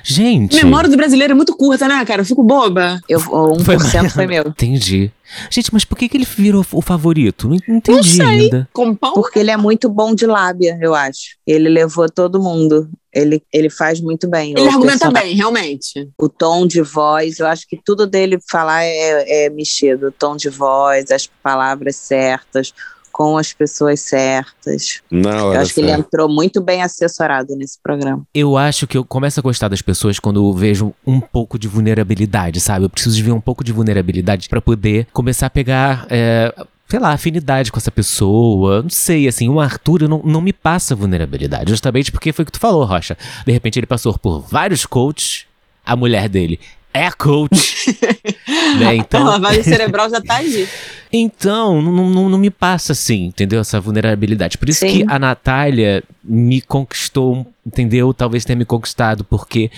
[0.05, 0.57] Gente.
[0.57, 2.23] Memória do brasileiro é muito curta, né, cara?
[2.23, 3.01] Eu fico boba.
[3.09, 4.47] Eu, o 1% foi, meu.
[4.49, 5.11] Entendi.
[5.51, 7.49] Gente, mas por que, que ele virou o favorito?
[7.49, 8.25] Não, não entendi sei.
[8.25, 8.69] ainda.
[8.73, 9.15] Com pão?
[9.15, 11.37] Porque ele é muito bom de lábia, eu acho.
[11.47, 12.89] Ele levou todo mundo.
[13.13, 14.53] Ele, ele faz muito bem.
[14.53, 16.09] Ele O argumenta person- bem, realmente.
[16.21, 20.09] O tom de voz, eu acho que tudo dele falar é, é mexido.
[20.09, 22.73] O tom de voz, as palavras certas,
[23.17, 25.01] com as pessoas certas.
[25.11, 28.23] na Eu acho que ele entrou muito bem assessorado nesse programa.
[28.35, 31.67] Eu acho que eu começo a gostar das pessoas quando eu vejo um pouco de
[31.67, 32.85] vulnerabilidade, sabe?
[32.85, 36.07] Eu preciso de ver um pouco de vulnerabilidade pra poder começar a pegar.
[36.11, 36.55] é,
[36.89, 38.83] Sei lá, afinidade com essa pessoa.
[38.83, 41.71] Não sei, assim, o Arthur não, não me passa vulnerabilidade.
[41.71, 43.17] Justamente porque foi o que tu falou, Rocha.
[43.47, 45.47] De repente ele passou por vários coaches.
[45.85, 46.61] A mulher dele
[46.97, 47.99] é coach.
[48.79, 48.87] né?
[48.89, 50.69] A Então, lavagem cerebral já tá aí.
[51.13, 53.61] então, não, não, não me passa assim, entendeu?
[53.61, 54.59] Essa vulnerabilidade.
[54.59, 55.05] Por isso Sim.
[55.05, 58.13] que a Natália me conquistou, entendeu?
[58.13, 59.71] Talvez tenha me conquistado, porque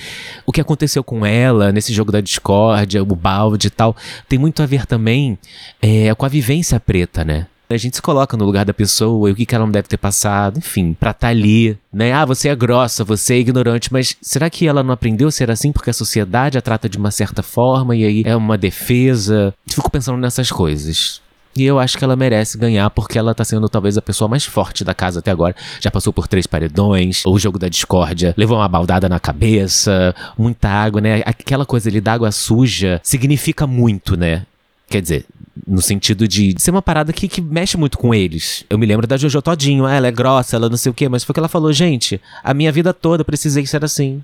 [0.46, 3.96] o que aconteceu com ela nesse jogo da discórdia, o balde e tal,
[4.28, 5.38] tem muito a ver também
[5.82, 7.46] é, com a vivência preta, né?
[7.70, 9.98] A gente se coloca no lugar da pessoa e o que, ela não deve ter
[9.98, 12.12] passado, enfim, pra estar ali, né?
[12.12, 15.50] Ah, você é grossa, você é ignorante, mas será que ela não aprendeu a ser
[15.50, 19.52] assim porque a sociedade a trata de uma certa forma e aí é uma defesa?
[19.66, 21.20] Fico pensando nessas coisas.
[21.58, 24.44] E eu acho que ela merece ganhar porque ela tá sendo talvez a pessoa mais
[24.44, 25.56] forte da casa até agora.
[25.80, 30.68] Já passou por três paredões, o jogo da discórdia, levou uma baldada na cabeça, muita
[30.68, 31.22] água, né?
[31.26, 34.46] Aquela coisa ali da água suja significa muito, né?
[34.88, 35.26] Quer dizer,
[35.66, 38.64] no sentido de ser uma parada que, que mexe muito com eles.
[38.68, 41.08] Eu me lembro da Jojo Todinho, ah, ela é grossa, ela não sei o quê,
[41.08, 44.22] mas foi o que ela falou, gente, a minha vida toda eu precisei ser assim.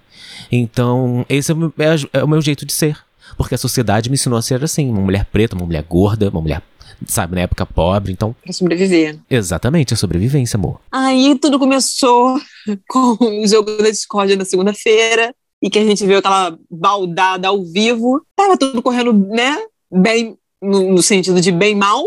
[0.50, 2.98] Então, esse é o, meu, é é o meu jeito de ser.
[3.36, 6.40] Porque a sociedade me ensinou a ser assim, uma mulher preta, uma mulher gorda, uma
[6.40, 6.62] mulher,
[7.06, 8.12] sabe, na época pobre.
[8.12, 9.18] Então, Pra sobreviver.
[9.30, 10.80] exatamente, a sobrevivência, amor.
[10.92, 12.38] Aí tudo começou
[12.88, 15.34] com o jogo da discórdia na segunda-feira.
[15.62, 18.20] E que a gente viu aquela baldada ao vivo.
[18.36, 19.56] Tava tudo correndo, né?
[19.90, 22.02] Bem, no, no sentido de bem mal,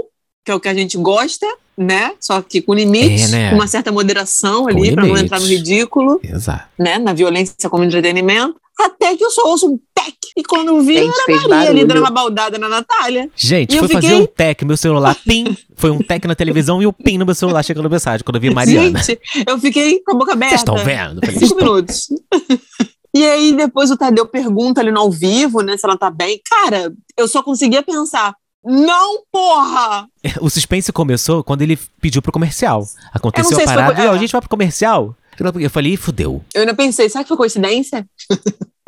[0.45, 1.45] que é o que a gente gosta,
[1.77, 2.11] né?
[2.19, 3.49] Só que com limites, É, né?
[3.49, 6.65] com uma certa moderação Com ali, pra não entrar no ridículo, Exato.
[6.79, 6.97] né?
[6.97, 8.55] Na violência como entretenimento.
[8.79, 10.13] Até que eu só ouço um tec.
[10.37, 13.27] E quando eu vi, Gente, era Maria ali dando uma baldada na Natália.
[13.35, 15.57] Gente, E eu foi fazer fiquei- um tec, meu celular, pim.
[15.75, 18.41] Foi um tec na televisão e o pim no meu celular chegando mensagem quando eu
[18.41, 19.01] vi Mariana.
[19.01, 20.57] Gente, eu fiquei com a boca aberta.
[20.57, 21.19] Vocês estão vendo?
[21.25, 22.07] Falei, Cinco minutos.
[23.15, 26.39] E aí, depois o Tadeu pergunta ali no ao vivo, né, se ela tá bem.
[26.47, 30.07] Cara, eu só conseguia pensar, não, porra!
[30.41, 32.83] O suspense começou quando ele pediu pro comercial.
[33.13, 34.09] Aconteceu a se foi- parada, é.
[34.09, 35.15] "Ó, a gente vai pro comercial.
[35.59, 36.41] Eu falei, "Ih, fudeu.
[36.53, 38.05] Eu ainda pensei, será que foi coincidência?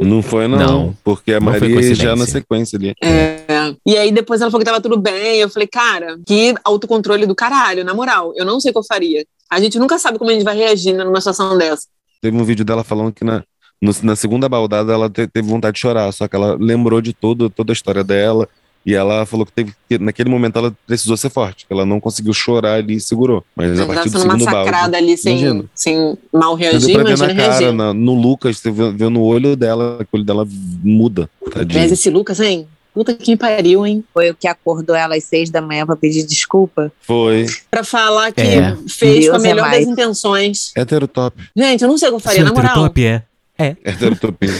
[0.02, 0.58] Não foi, não.
[0.58, 2.96] Não, porque a não foi Maria já na sequência ali.
[3.04, 3.76] É.
[3.86, 5.38] E aí, depois ela falou que tava tudo bem.
[5.40, 8.34] Eu falei, cara, que autocontrole do caralho, na moral.
[8.36, 9.26] Eu não sei o que eu faria.
[9.50, 11.84] A gente nunca sabe como a gente vai reagir numa situação dessa.
[12.22, 13.44] Teve um vídeo dela falando que na,
[13.82, 17.14] no- na segunda baldada ela te- teve vontade de chorar, só que ela lembrou de
[17.14, 18.48] tudo, toda a história dela.
[18.86, 22.00] E ela falou que, teve, que naquele momento ela precisou ser forte, que ela não
[22.00, 23.44] conseguiu chorar ali e segurou.
[23.56, 24.96] Mas a Ela partir do sendo segundo massacrada balde.
[24.96, 25.66] ali sem, imagina.
[25.76, 27.72] sem mal Mas reagir, imagina na cara, reagir.
[27.74, 30.48] na- no Lucas, você vê, vê no olho dela, que o olho dela
[30.84, 31.30] muda.
[31.44, 31.86] Mas Tadinho.
[31.94, 32.68] esse Lucas, hein?
[32.94, 34.04] Puta que pariu, hein?
[34.14, 36.92] Foi o que acordou ela às seis da manhã pra pedir desculpa.
[37.02, 37.46] Foi.
[37.70, 38.76] Pra falar que É.
[38.88, 39.88] fez com a Deus é melhor das mais.
[39.88, 40.72] intenções.
[40.76, 41.36] Heterotop.
[41.56, 42.74] Gente, eu não sei o que eu faria, na moral.
[42.74, 43.24] Top é.
[43.60, 44.50] Heterotopia.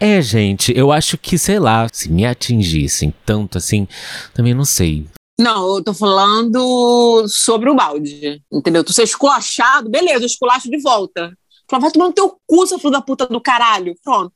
[0.00, 3.86] É, gente, eu acho que, sei lá, se me atingissem tanto assim,
[4.34, 5.06] também não sei.
[5.38, 8.82] Não, eu tô falando sobre o balde, entendeu?
[8.82, 11.32] Tu ser esculachado, beleza, eu esculacho de volta.
[11.70, 13.94] Fala, vai tomar no teu cu, seu filho da puta do caralho.
[14.02, 14.34] Pronto.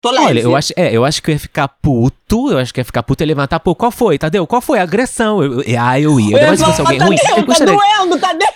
[0.00, 0.24] Tô leve.
[0.26, 2.84] Olha, eu acho, é, eu acho que eu ia ficar puto, eu acho que ia
[2.84, 4.46] ficar puto e levantar, pô, qual foi, Tadeu?
[4.46, 5.42] Qual foi a agressão?
[5.42, 6.36] Eu, eu- ah, eu ia.
[6.36, 7.16] Ainda mais se fosse alguém ruim.
[7.16, 8.48] Tadeu, Eu tá gostaria- doendo, Tadeu.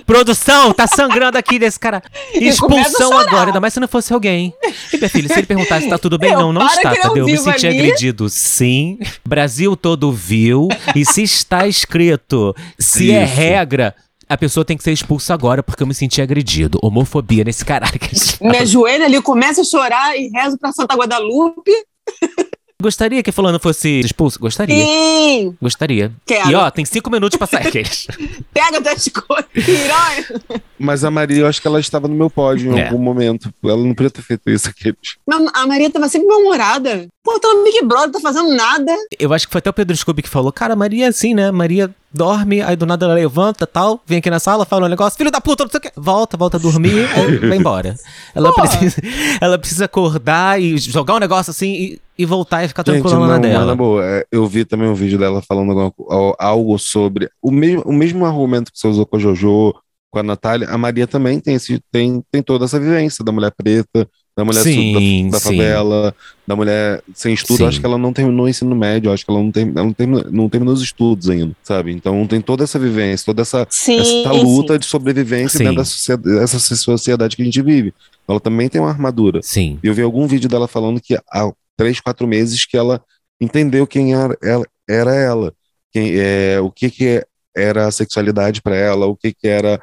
[0.04, 2.02] Produção, tá sangrando aqui desse cara.
[2.34, 4.52] Expulsão agora, ainda mais se não fosse alguém.
[4.92, 7.16] E, minha filha, se ele perguntasse se tá tudo bem, Eu, não, não está, Tadeu.
[7.18, 7.78] Eu me senti ali.
[7.78, 8.28] agredido.
[8.28, 8.98] Sim.
[9.26, 10.68] Brasil todo viu.
[10.94, 13.34] E se está escrito, se é Isso.
[13.34, 13.94] regra,
[14.28, 16.78] a pessoa tem que ser expulsa agora, porque eu me senti agredido.
[16.82, 17.98] Homofobia nesse caralho.
[18.40, 21.72] a Me ajoelho ali, começo a chorar e rezo pra Santa Guadalupe.
[22.80, 24.38] Gostaria que fulano fosse expulso?
[24.38, 24.84] Gostaria.
[24.86, 26.12] Sim, Gostaria.
[26.24, 26.48] quero.
[26.48, 27.66] E ó, tem cinco minutos pra sair.
[27.66, 28.06] aqueles.
[28.54, 30.32] Pega tuas coisas.
[30.78, 32.86] Mas a Maria, eu acho que ela estava no meu pódio em É.
[32.88, 33.52] algum momento.
[33.64, 34.94] Ela não podia ter feito isso aqui.
[35.26, 37.08] Mas A Maria tava sempre mal-humorada.
[37.24, 38.94] Pô, tá no Big Brother, tá fazendo nada.
[39.18, 41.50] Eu acho que foi até o Pedro Scooby que falou: Cara, Maria é assim, né?
[41.50, 45.16] Maria dorme, aí do nada ela levanta tal, vem aqui na sala, fala um negócio,
[45.16, 45.92] filho da puta, não sei o que.
[45.96, 47.94] Volta, volta a dormir, aí vai embora.
[48.34, 48.96] Ela precisa,
[49.40, 53.26] ela precisa acordar e jogar um negócio assim e, e voltar e ficar tranquila não,
[53.26, 53.66] na dela.
[53.66, 55.94] na boa, é, eu vi também um vídeo dela falando
[56.38, 59.74] algo sobre o mesmo, o mesmo argumento que você usou com a Jojo,
[60.10, 63.52] com a Natália, a Maria também tem, esse, tem, tem toda essa vivência da mulher
[63.56, 64.92] preta, da mulher Sim,
[65.24, 65.56] da, da sim.
[65.56, 66.14] favela,
[66.46, 67.56] da mulher sem estudo.
[67.56, 67.66] Sim.
[67.66, 69.92] Acho que ela não terminou o ensino médio, acho que ela não, tem, ela não,
[69.92, 71.90] terminou, não terminou os estudos ainda, sabe?
[71.90, 75.64] Então tem toda essa vivência, toda essa, Sim, essa luta de sobrevivência Sim.
[75.64, 77.92] dentro da sociedade, dessa sociedade que a gente vive.
[78.28, 79.40] Ela também tem uma armadura.
[79.42, 79.80] Sim.
[79.82, 83.02] Eu vi algum vídeo dela falando que há três, quatro meses que ela
[83.40, 85.52] entendeu quem era ela, era ela.
[85.90, 89.82] Quem, é, o que, que era a sexualidade para ela, o que, que era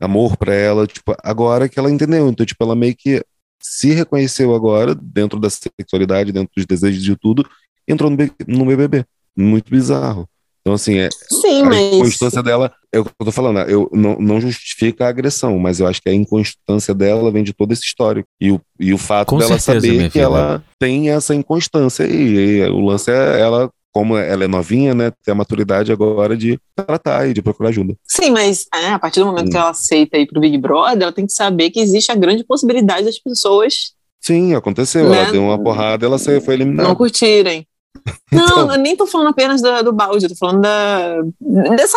[0.00, 0.86] amor para ela.
[0.86, 2.30] Tipo, agora que ela entendeu.
[2.30, 3.22] Então, tipo, ela meio que
[3.60, 7.48] se reconheceu agora dentro da sexualidade, dentro dos desejos de tudo,
[7.86, 9.04] entrou no, no BBB.
[9.36, 10.28] Muito bizarro.
[10.60, 11.94] Então, assim, é, Sim, a mas.
[11.94, 13.66] inconstância dela, é o que eu tô falando, né?
[13.68, 17.54] eu não, não justifica a agressão, mas eu acho que a inconstância dela vem de
[17.54, 18.28] todo esse histórico.
[18.38, 20.22] E o, e o fato Com dela certeza, saber que filha.
[20.22, 22.04] ela tem essa inconstância.
[22.04, 25.10] E, e o lance é ela, como ela é novinha, né?
[25.24, 27.94] Ter a maturidade agora de tratar e de procurar ajuda.
[28.06, 29.50] Sim, mas é, a partir do momento Hum.
[29.50, 32.44] que ela aceita ir pro Big Brother, ela tem que saber que existe a grande
[32.44, 35.08] possibilidade das pessoas Sim, aconteceu.
[35.08, 35.22] Né?
[35.22, 36.88] Ela deu uma porrada ela saiu, foi eliminada.
[36.88, 37.66] não curtirem.
[38.30, 41.20] Não, Então- eu nem tô falando apenas da- do balde, eu tô falando da.
[41.76, 41.96] dessa.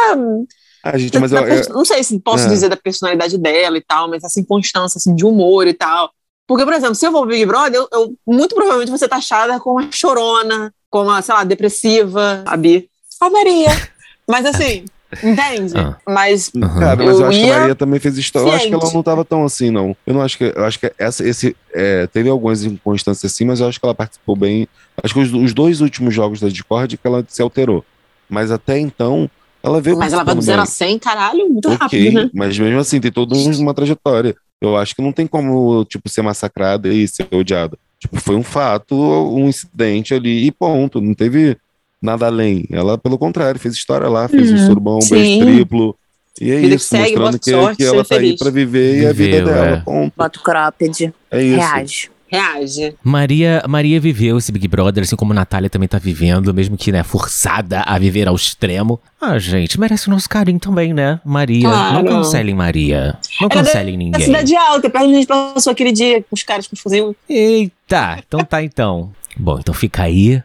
[0.84, 2.50] Ah, gente, da- mas eu, da pers- não sei se posso É.
[2.50, 6.10] dizer da personalidade dela e tal, mas essa inconstância assim, de humor e tal.
[6.48, 9.08] Porque, por exemplo, se eu vou pro Big Brother, eu, eu- muito provavelmente vou ser
[9.08, 12.88] taxada como uma chorona, como uma, sei lá, depressiva, a Bi.
[13.20, 13.70] A Maria.
[14.30, 14.86] Mas assim,
[15.24, 15.74] entende?
[15.76, 15.98] Ah.
[16.08, 16.80] Mas Aham.
[16.80, 18.48] Cara, mas eu, Eu acho que a Maria também fez história.
[18.48, 19.98] Eu acho que ela não tava tão assim, não.
[20.06, 20.44] Eu não acho que.
[20.56, 21.56] Eu acho que essa, esse.
[21.74, 24.68] é, teve algumas inconstâncias assim, mas eu acho que ela participou bem.
[25.04, 27.84] Acho que os, os dois últimos jogos da Discord que ela se alterou.
[28.30, 29.30] Mas até então,
[29.64, 29.98] ela veio.
[29.98, 30.72] Mas ela vai do participando 0 a bem.
[30.98, 32.30] 100, caralho, muito Ok, rápido, né?
[32.34, 34.36] mas mesmo assim, tem toda um- uma trajetória.
[34.62, 37.78] Eu acho que não tem como, tipo, ser massacrada e ser odiada.
[38.04, 41.00] Tipo, foi um fato, um incidente ali e ponto.
[41.00, 41.58] Não teve
[42.02, 42.66] nada além.
[42.70, 45.96] Ela, pelo contrário, fez história lá, fez um Uhum, surubão, um beijo triplo.
[46.42, 48.40] E é Vida que isso, segue, mostrando que, sorte, que ela tá aí feliz.
[48.40, 49.76] pra viver e a vida Viveu, dela, é.
[49.78, 50.14] ponto.
[50.18, 51.56] Bota o cropped, É isso.
[51.58, 52.12] reage.
[52.34, 52.96] Reage.
[53.04, 56.92] Maria, Maria viveu esse Big Brother, assim como a Natália também tá vivendo, mesmo que,
[56.92, 59.00] né, forçada a viver ao extremo.
[59.22, 61.20] Ah, gente, merece o nosso carinho também, né?
[61.24, 61.70] Maria.
[61.70, 62.08] Não Claro.
[62.08, 63.18] cancelem Maria.
[63.40, 64.22] Não Ela cancelem ninguém.
[64.26, 67.16] cidade alta, perto de gente passou aquele dia com os caras com fuzil.
[67.30, 69.12] Eita, então tá então.
[69.38, 70.42] Bom, então fica aí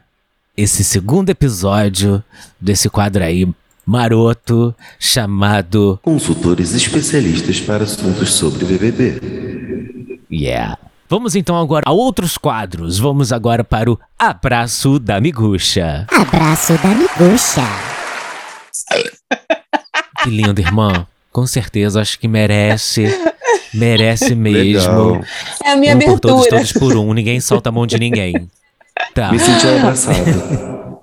[0.57, 2.23] esse segundo episódio
[2.61, 3.49] desse quadro aí
[3.87, 9.21] maroto chamado Consultores especialistas para assuntos sobre BBB.
[10.31, 10.77] Yeah.
[11.09, 12.99] Vamos então agora a outros quadros.
[12.99, 16.07] Vamos agora para o abraço da miguxa.
[16.13, 17.63] Abraço da miguxa.
[20.23, 21.07] Que lindo, irmã.
[21.31, 23.07] Com certeza, acho que merece.
[23.73, 25.13] Merece mesmo.
[25.13, 25.25] Legal.
[25.65, 26.57] É a minha um por todos, abertura.
[26.61, 27.15] todos por um.
[27.15, 28.51] Ninguém solta a mão de ninguém.
[29.15, 29.31] Tá.
[29.31, 30.19] Me senti abraçado.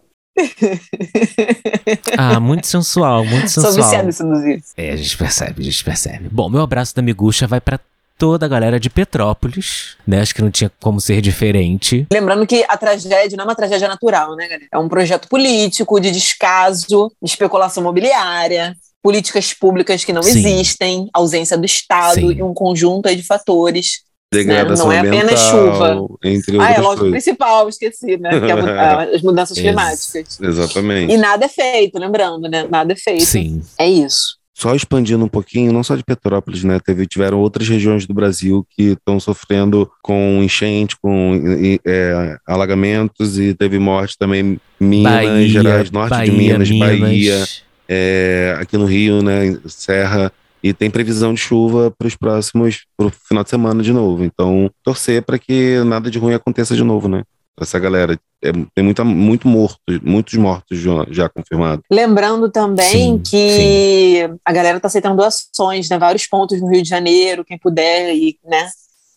[2.18, 3.86] Ah, muito sensual, muito Sou sensual.
[3.86, 4.62] viciada em seduzir.
[4.76, 6.28] É, a gente percebe, a gente percebe.
[6.30, 7.80] Bom, meu abraço da miguxa vai pra
[8.18, 10.22] toda a galera de Petrópolis, né?
[10.22, 12.08] Acho que não tinha como ser diferente.
[12.12, 14.68] Lembrando que a tragédia não é uma tragédia natural, né, galera?
[14.72, 20.30] É um projeto político de descaso, de especulação imobiliária, políticas públicas que não Sim.
[20.40, 22.32] existem, ausência do Estado Sim.
[22.38, 26.96] e um conjunto aí de fatores Degradação Não é apenas ambiental, Entre Ah, é logo
[26.96, 27.12] o coisas.
[27.12, 28.30] principal, esqueci, né?
[28.40, 28.52] Que é
[29.16, 30.40] as mudanças climáticas.
[30.42, 31.14] Exatamente.
[31.14, 32.68] E nada é feito, lembrando, né?
[32.70, 33.26] Nada é feito.
[33.26, 33.62] Sim.
[33.78, 34.38] É isso.
[34.58, 36.80] Só expandindo um pouquinho, não só de Petrópolis, né?
[36.80, 41.42] Teve, tiveram outras regiões do Brasil que estão sofrendo com enchente, com
[41.86, 44.58] é, alagamentos e teve morte também.
[44.80, 47.64] Minas Bahia, Gerais, norte Bahia, de Minas, Bahia, Minas.
[47.90, 49.60] é, aqui no Rio, né?
[49.68, 50.32] Serra.
[50.64, 54.24] E tem previsão de chuva para os próximos, pro final de semana de novo.
[54.24, 57.24] Então, torcer para que nada de ruim aconteça de novo, né?
[57.60, 58.18] Essa galera.
[58.44, 61.84] É, tem muita, muito morto, muitos mortos já, já confirmados.
[61.92, 65.98] Lembrando também Sim, que a galera está aceitando doações, né?
[65.98, 68.70] Vários pontos no Rio de Janeiro, quem puder e, né?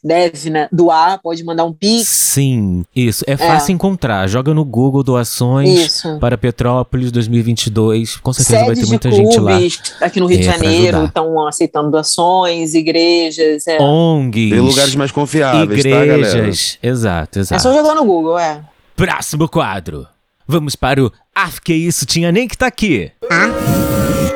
[0.03, 0.69] Deve, né?
[0.71, 2.07] Doar, pode mandar um pix.
[2.09, 3.25] Sim, isso.
[3.27, 4.29] É fácil encontrar.
[4.29, 6.19] Joga no Google doações Isso.
[6.21, 8.17] para Petrópolis 2022.
[8.19, 9.59] Com certeza vai ter Sedes de muita gente lá.
[10.01, 13.67] aqui no Rio de É, pra Janeiro estão aceitando doações, igrejas.
[13.67, 14.51] É, ONGs.
[14.51, 16.17] Tem lugares mais confiáveis, tá, galera?
[16.17, 16.79] igrejas.
[16.81, 17.63] exato, é exato.
[17.63, 18.63] só jogar no Google, é.
[19.03, 20.09] Próximo quadro.
[20.45, 23.13] Vamos para o Ah, que isso, tinha nem que tá aqui.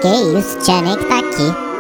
[0.00, 1.72] Que isso, tinha nem que tá aqui.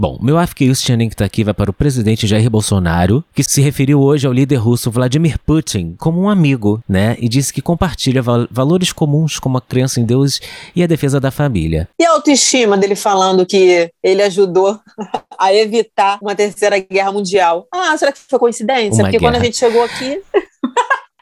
[0.00, 2.50] Bom, meu AF que isso tinha nem que tá aqui vai para o presidente Jair
[2.50, 7.16] Bolsonaro, que se referiu hoje ao líder russo Vladimir Putin como um amigo, né?
[7.20, 10.40] E disse que compartilha val- valores comuns como a crença em Deus
[10.74, 11.88] e a defesa da família.
[11.98, 14.80] E a autoestima dele falando que ele ajudou
[15.38, 17.68] a evitar uma terceira guerra mundial?
[17.72, 19.02] Ah, será que foi coincidência?
[19.02, 19.44] Uma Porque quando a guerra.
[19.44, 20.20] gente chegou aqui.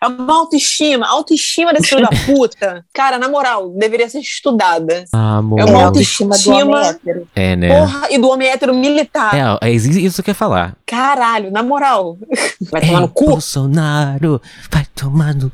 [0.02, 2.84] É uma autoestima, a autoestima desse filho da puta.
[2.92, 5.04] Cara, na moral, deveria ser estudada.
[5.12, 5.60] Ah, amor.
[5.60, 7.28] É uma É, autoestima autoestima do homem hétero.
[7.34, 7.68] É, né?
[7.78, 9.60] Porra, e do homem hétero militar.
[9.62, 10.76] É, é isso que eu ia falar.
[10.84, 12.16] Caralho, na moral.
[12.70, 13.26] Vai tomar no Ei, cu?
[13.26, 14.40] Bolsonaro,
[14.70, 15.52] vai tomando.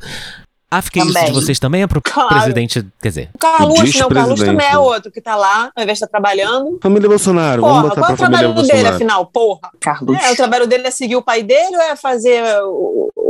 [0.71, 1.33] Ah, fiquei isso de Também.
[1.33, 2.29] vocês também é pro Claro.
[2.29, 4.77] presidente, quer dizer, O Carluxo, não, o Carluxo também é né?
[4.77, 6.77] outro que tá lá, ao invés de estar trabalhando.
[6.81, 9.25] Família Bolsonaro, Porra, vamos botar qual é o trabalho dele, afinal?
[9.25, 9.71] Porra.
[9.79, 10.15] Carlos.
[10.23, 12.43] É, o trabalho dele é seguir o pai dele ou é fazer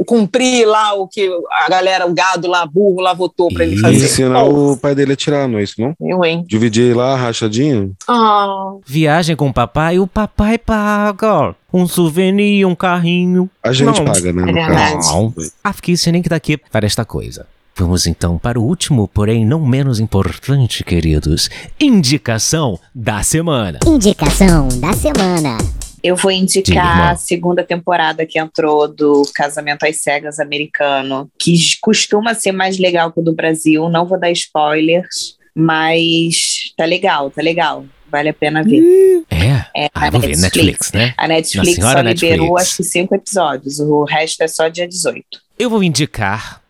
[0.06, 4.06] cumprir lá o que a galera, o gado lá, burro lá votou pra ele fazer?
[4.06, 5.94] Ensinar Porra, o pai dele a tirar, não é isso não?
[6.00, 6.44] Eu, hein?
[6.48, 7.94] Dividir lá, rachadinho?
[8.08, 11.56] Ah, viagem com o papai, o papai paga.
[11.72, 13.50] Um souvenir, um carrinho.
[13.64, 14.06] A gente Não.
[14.06, 14.42] paga, né?
[14.42, 14.94] É verdade.
[14.94, 15.14] caso.
[15.14, 15.34] Não.
[15.64, 17.46] Ah, fiquei isso nem que daqui para esta coisa.
[17.76, 21.50] Vamos então para o último, porém não menos importante, queridos.
[21.80, 23.80] Indicação da semana.
[23.88, 25.58] Indicação da semana.
[26.04, 27.12] Eu vou indicar irmã.
[27.12, 33.12] a segunda temporada que entrou do Casamento às Cegas americano, que costuma ser mais legal
[33.12, 33.88] que o do Brasil.
[33.90, 37.86] Não vou dar spoilers, mas tá legal, tá legal.
[38.12, 39.24] Vale a pena ver.
[39.30, 39.86] É?
[39.86, 41.14] É, Ah, a vou ver Netflix, né?
[41.18, 42.62] A Netflix só liberou Netflix.
[42.62, 45.26] acho que cinco episódios, o resto é só dia 18.
[45.58, 46.62] Eu vou indicar,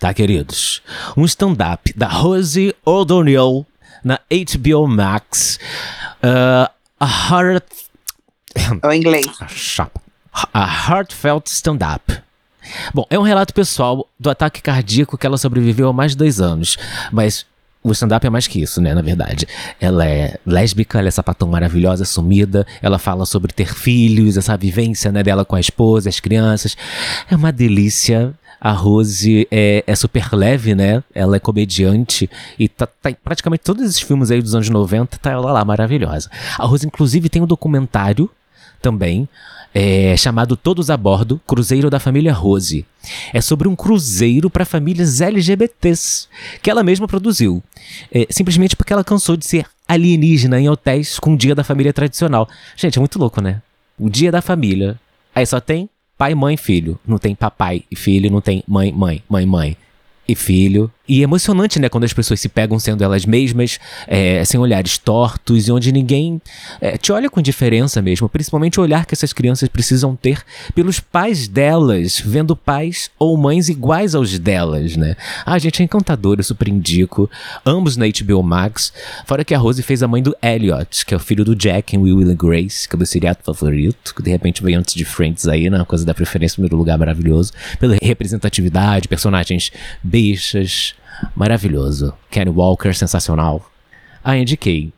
[0.00, 0.82] tá, queridos?
[1.16, 3.66] Um stand-up da Rosie O'Donnell
[4.02, 5.58] na HBO Max.
[6.22, 6.70] Uh,
[7.00, 7.64] a Heart...
[8.82, 9.26] É o inglês.
[9.48, 10.00] Chapa.
[10.52, 12.18] A Heartfelt Stand-Up.
[12.94, 16.40] Bom, é um relato pessoal do ataque cardíaco que ela sobreviveu há mais de dois
[16.40, 16.76] anos.
[17.12, 17.46] Mas
[17.82, 18.94] o stand-up é mais que isso, né?
[18.94, 19.46] Na verdade.
[19.80, 22.66] Ela é lésbica, ela é sapatão maravilhosa, sumida.
[22.82, 26.76] Ela fala sobre ter filhos, essa vivência né, dela com a esposa, as crianças.
[27.30, 28.34] É uma delícia.
[28.60, 31.02] A Rose é, é super leve, né?
[31.14, 35.30] Ela é comediante e tá, tá praticamente todos esses filmes aí dos anos 90, tá
[35.30, 36.28] ela lá, maravilhosa.
[36.58, 38.28] A Rose, inclusive, tem um documentário
[38.82, 39.28] também,
[39.74, 42.84] é, chamado Todos a Bordo, Cruzeiro da Família Rose.
[43.32, 46.28] É sobre um cruzeiro para famílias LGBTs,
[46.62, 47.62] que ela mesma produziu.
[48.12, 51.92] É, simplesmente porque ela cansou de ser alienígena em hotéis com o dia da família
[51.92, 52.48] tradicional.
[52.76, 53.62] Gente, é muito louco, né?
[53.98, 54.98] O dia da família.
[55.34, 56.98] Aí só tem pai, mãe, filho.
[57.06, 59.76] Não tem papai e filho, não tem mãe, mãe, mãe, mãe
[60.26, 60.90] e filho.
[61.08, 64.98] E é emocionante, né, quando as pessoas se pegam sendo elas mesmas, é, sem olhares
[64.98, 66.40] tortos, e onde ninguém
[66.80, 70.42] é, te olha com indiferença mesmo, principalmente o olhar que essas crianças precisam ter
[70.74, 75.16] pelos pais delas, vendo pais ou mães iguais aos delas, né?
[75.46, 77.30] Ah, gente, é encantador, eu super indico.
[77.64, 78.92] Ambos na HBO Max.
[79.24, 81.96] Fora que a Rose fez a mãe do Elliot, que é o filho do Jack
[81.96, 84.94] em Will and Grace, que é o meu seriado favorito, que de repente veio antes
[84.94, 87.52] de Friends aí, na coisa da preferência, primeiro lugar maravilhoso.
[87.78, 90.94] Pela representatividade, personagens bichas,
[91.34, 92.14] maravilhoso.
[92.30, 93.64] Kenny Walker, sensacional.
[94.22, 94.92] Ah, indiquei.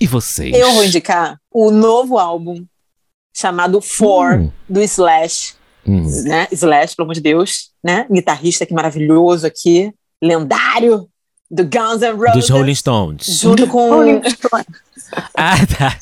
[0.00, 0.54] E vocês?
[0.54, 2.64] eu vou indicar o novo álbum
[3.34, 4.50] chamado For, Hum.
[4.68, 5.54] do Slash.
[5.86, 6.02] Hum.
[6.24, 6.48] né?
[6.52, 8.06] Slash, pelo amor de Deus, né?
[8.10, 9.92] Guitarrista que maravilhoso aqui,
[10.22, 11.08] lendário
[11.50, 12.34] do Guns N' Roses.
[12.34, 13.26] Dos Rolling Stones.
[13.40, 14.20] Junto com
[15.36, 15.96] Ah, tá.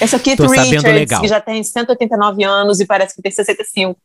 [0.00, 1.20] esse aqui, Tô sabendo Richards, legal.
[1.20, 3.96] que já tem 189 anos e parece que tem 65.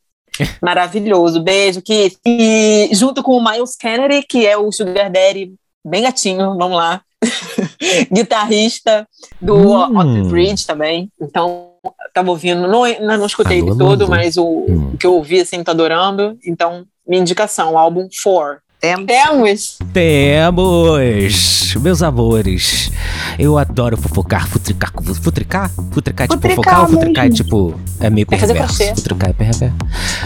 [0.62, 2.18] Maravilhoso, beijo, Keith.
[2.26, 5.54] E junto com o Miles Kennedy, que é o Sugar Daddy,
[5.86, 7.02] bem gatinho, vamos lá.
[8.12, 9.08] Guitarrista
[9.42, 9.98] do Hum.
[9.98, 11.10] Otter Bridge também.
[11.20, 11.72] Então,
[12.14, 12.84] tava ouvindo, não,
[13.18, 14.92] não, escutei ele todo, mas o, Hum.
[14.94, 16.38] o que eu ouvi, assim, tô adorando.
[16.46, 18.60] Então, minha indicação, o álbum Four.
[18.86, 19.08] Temos.
[19.08, 19.80] Temos!
[19.92, 22.92] Temos, meus amores.
[23.40, 24.92] Eu adoro fofocar, futricar.
[25.24, 25.72] Futricar?
[25.92, 27.80] Futricar é tipo Futricar fofocar ou futricar é tipo.
[28.00, 28.78] É meio É fazer perverso.
[28.78, 28.96] crochê.
[28.96, 29.76] Futricar é perverso.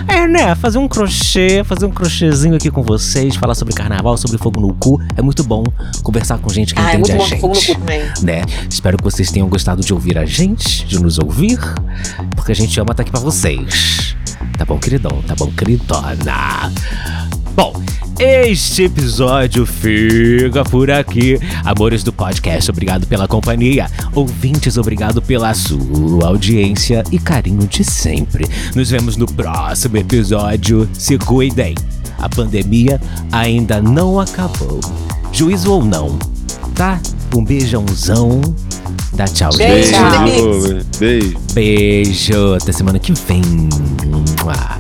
[0.10, 0.56] É, né?
[0.56, 4.74] Fazer um crochê, fazer um crochêzinho aqui com vocês, falar sobre carnaval, sobre fogo no
[4.74, 5.00] cu.
[5.16, 5.64] É muito bom
[6.04, 7.40] conversar com gente que Ah, é entende muito a bom gente.
[7.42, 8.02] fogo no cu também.
[8.22, 8.42] né?
[8.70, 11.58] Espero que vocês tenham gostado de ouvir a gente, de nos ouvir,
[12.36, 14.18] porque a gente ama estar aqui pra vocês.
[14.58, 15.22] Tá bom, queridão?
[15.26, 16.72] Tá bom, queridona?
[17.56, 17.74] Bom,
[18.20, 21.40] este episódio fica por aqui.
[21.64, 23.90] Amores do podcast, obrigado pela companhia.
[24.14, 28.46] Ouvintes, obrigado pela sua audiência e carinho de sempre.
[28.76, 30.88] Nos vemos no próximo episódio.
[30.94, 31.76] Se cuidem.
[32.18, 33.00] A pandemia
[33.32, 34.82] ainda não acabou.
[35.32, 36.20] Juízo ou não,
[36.76, 37.00] tá?
[37.34, 38.42] Um beijãozão.
[39.14, 39.92] Dá tchau, Beijo.
[39.92, 40.00] gente.
[40.24, 40.86] Beijo.
[41.00, 41.38] Beijo.
[41.54, 42.54] Beijo.
[42.56, 43.42] Até semana que vem.
[44.06, 44.80] Mua.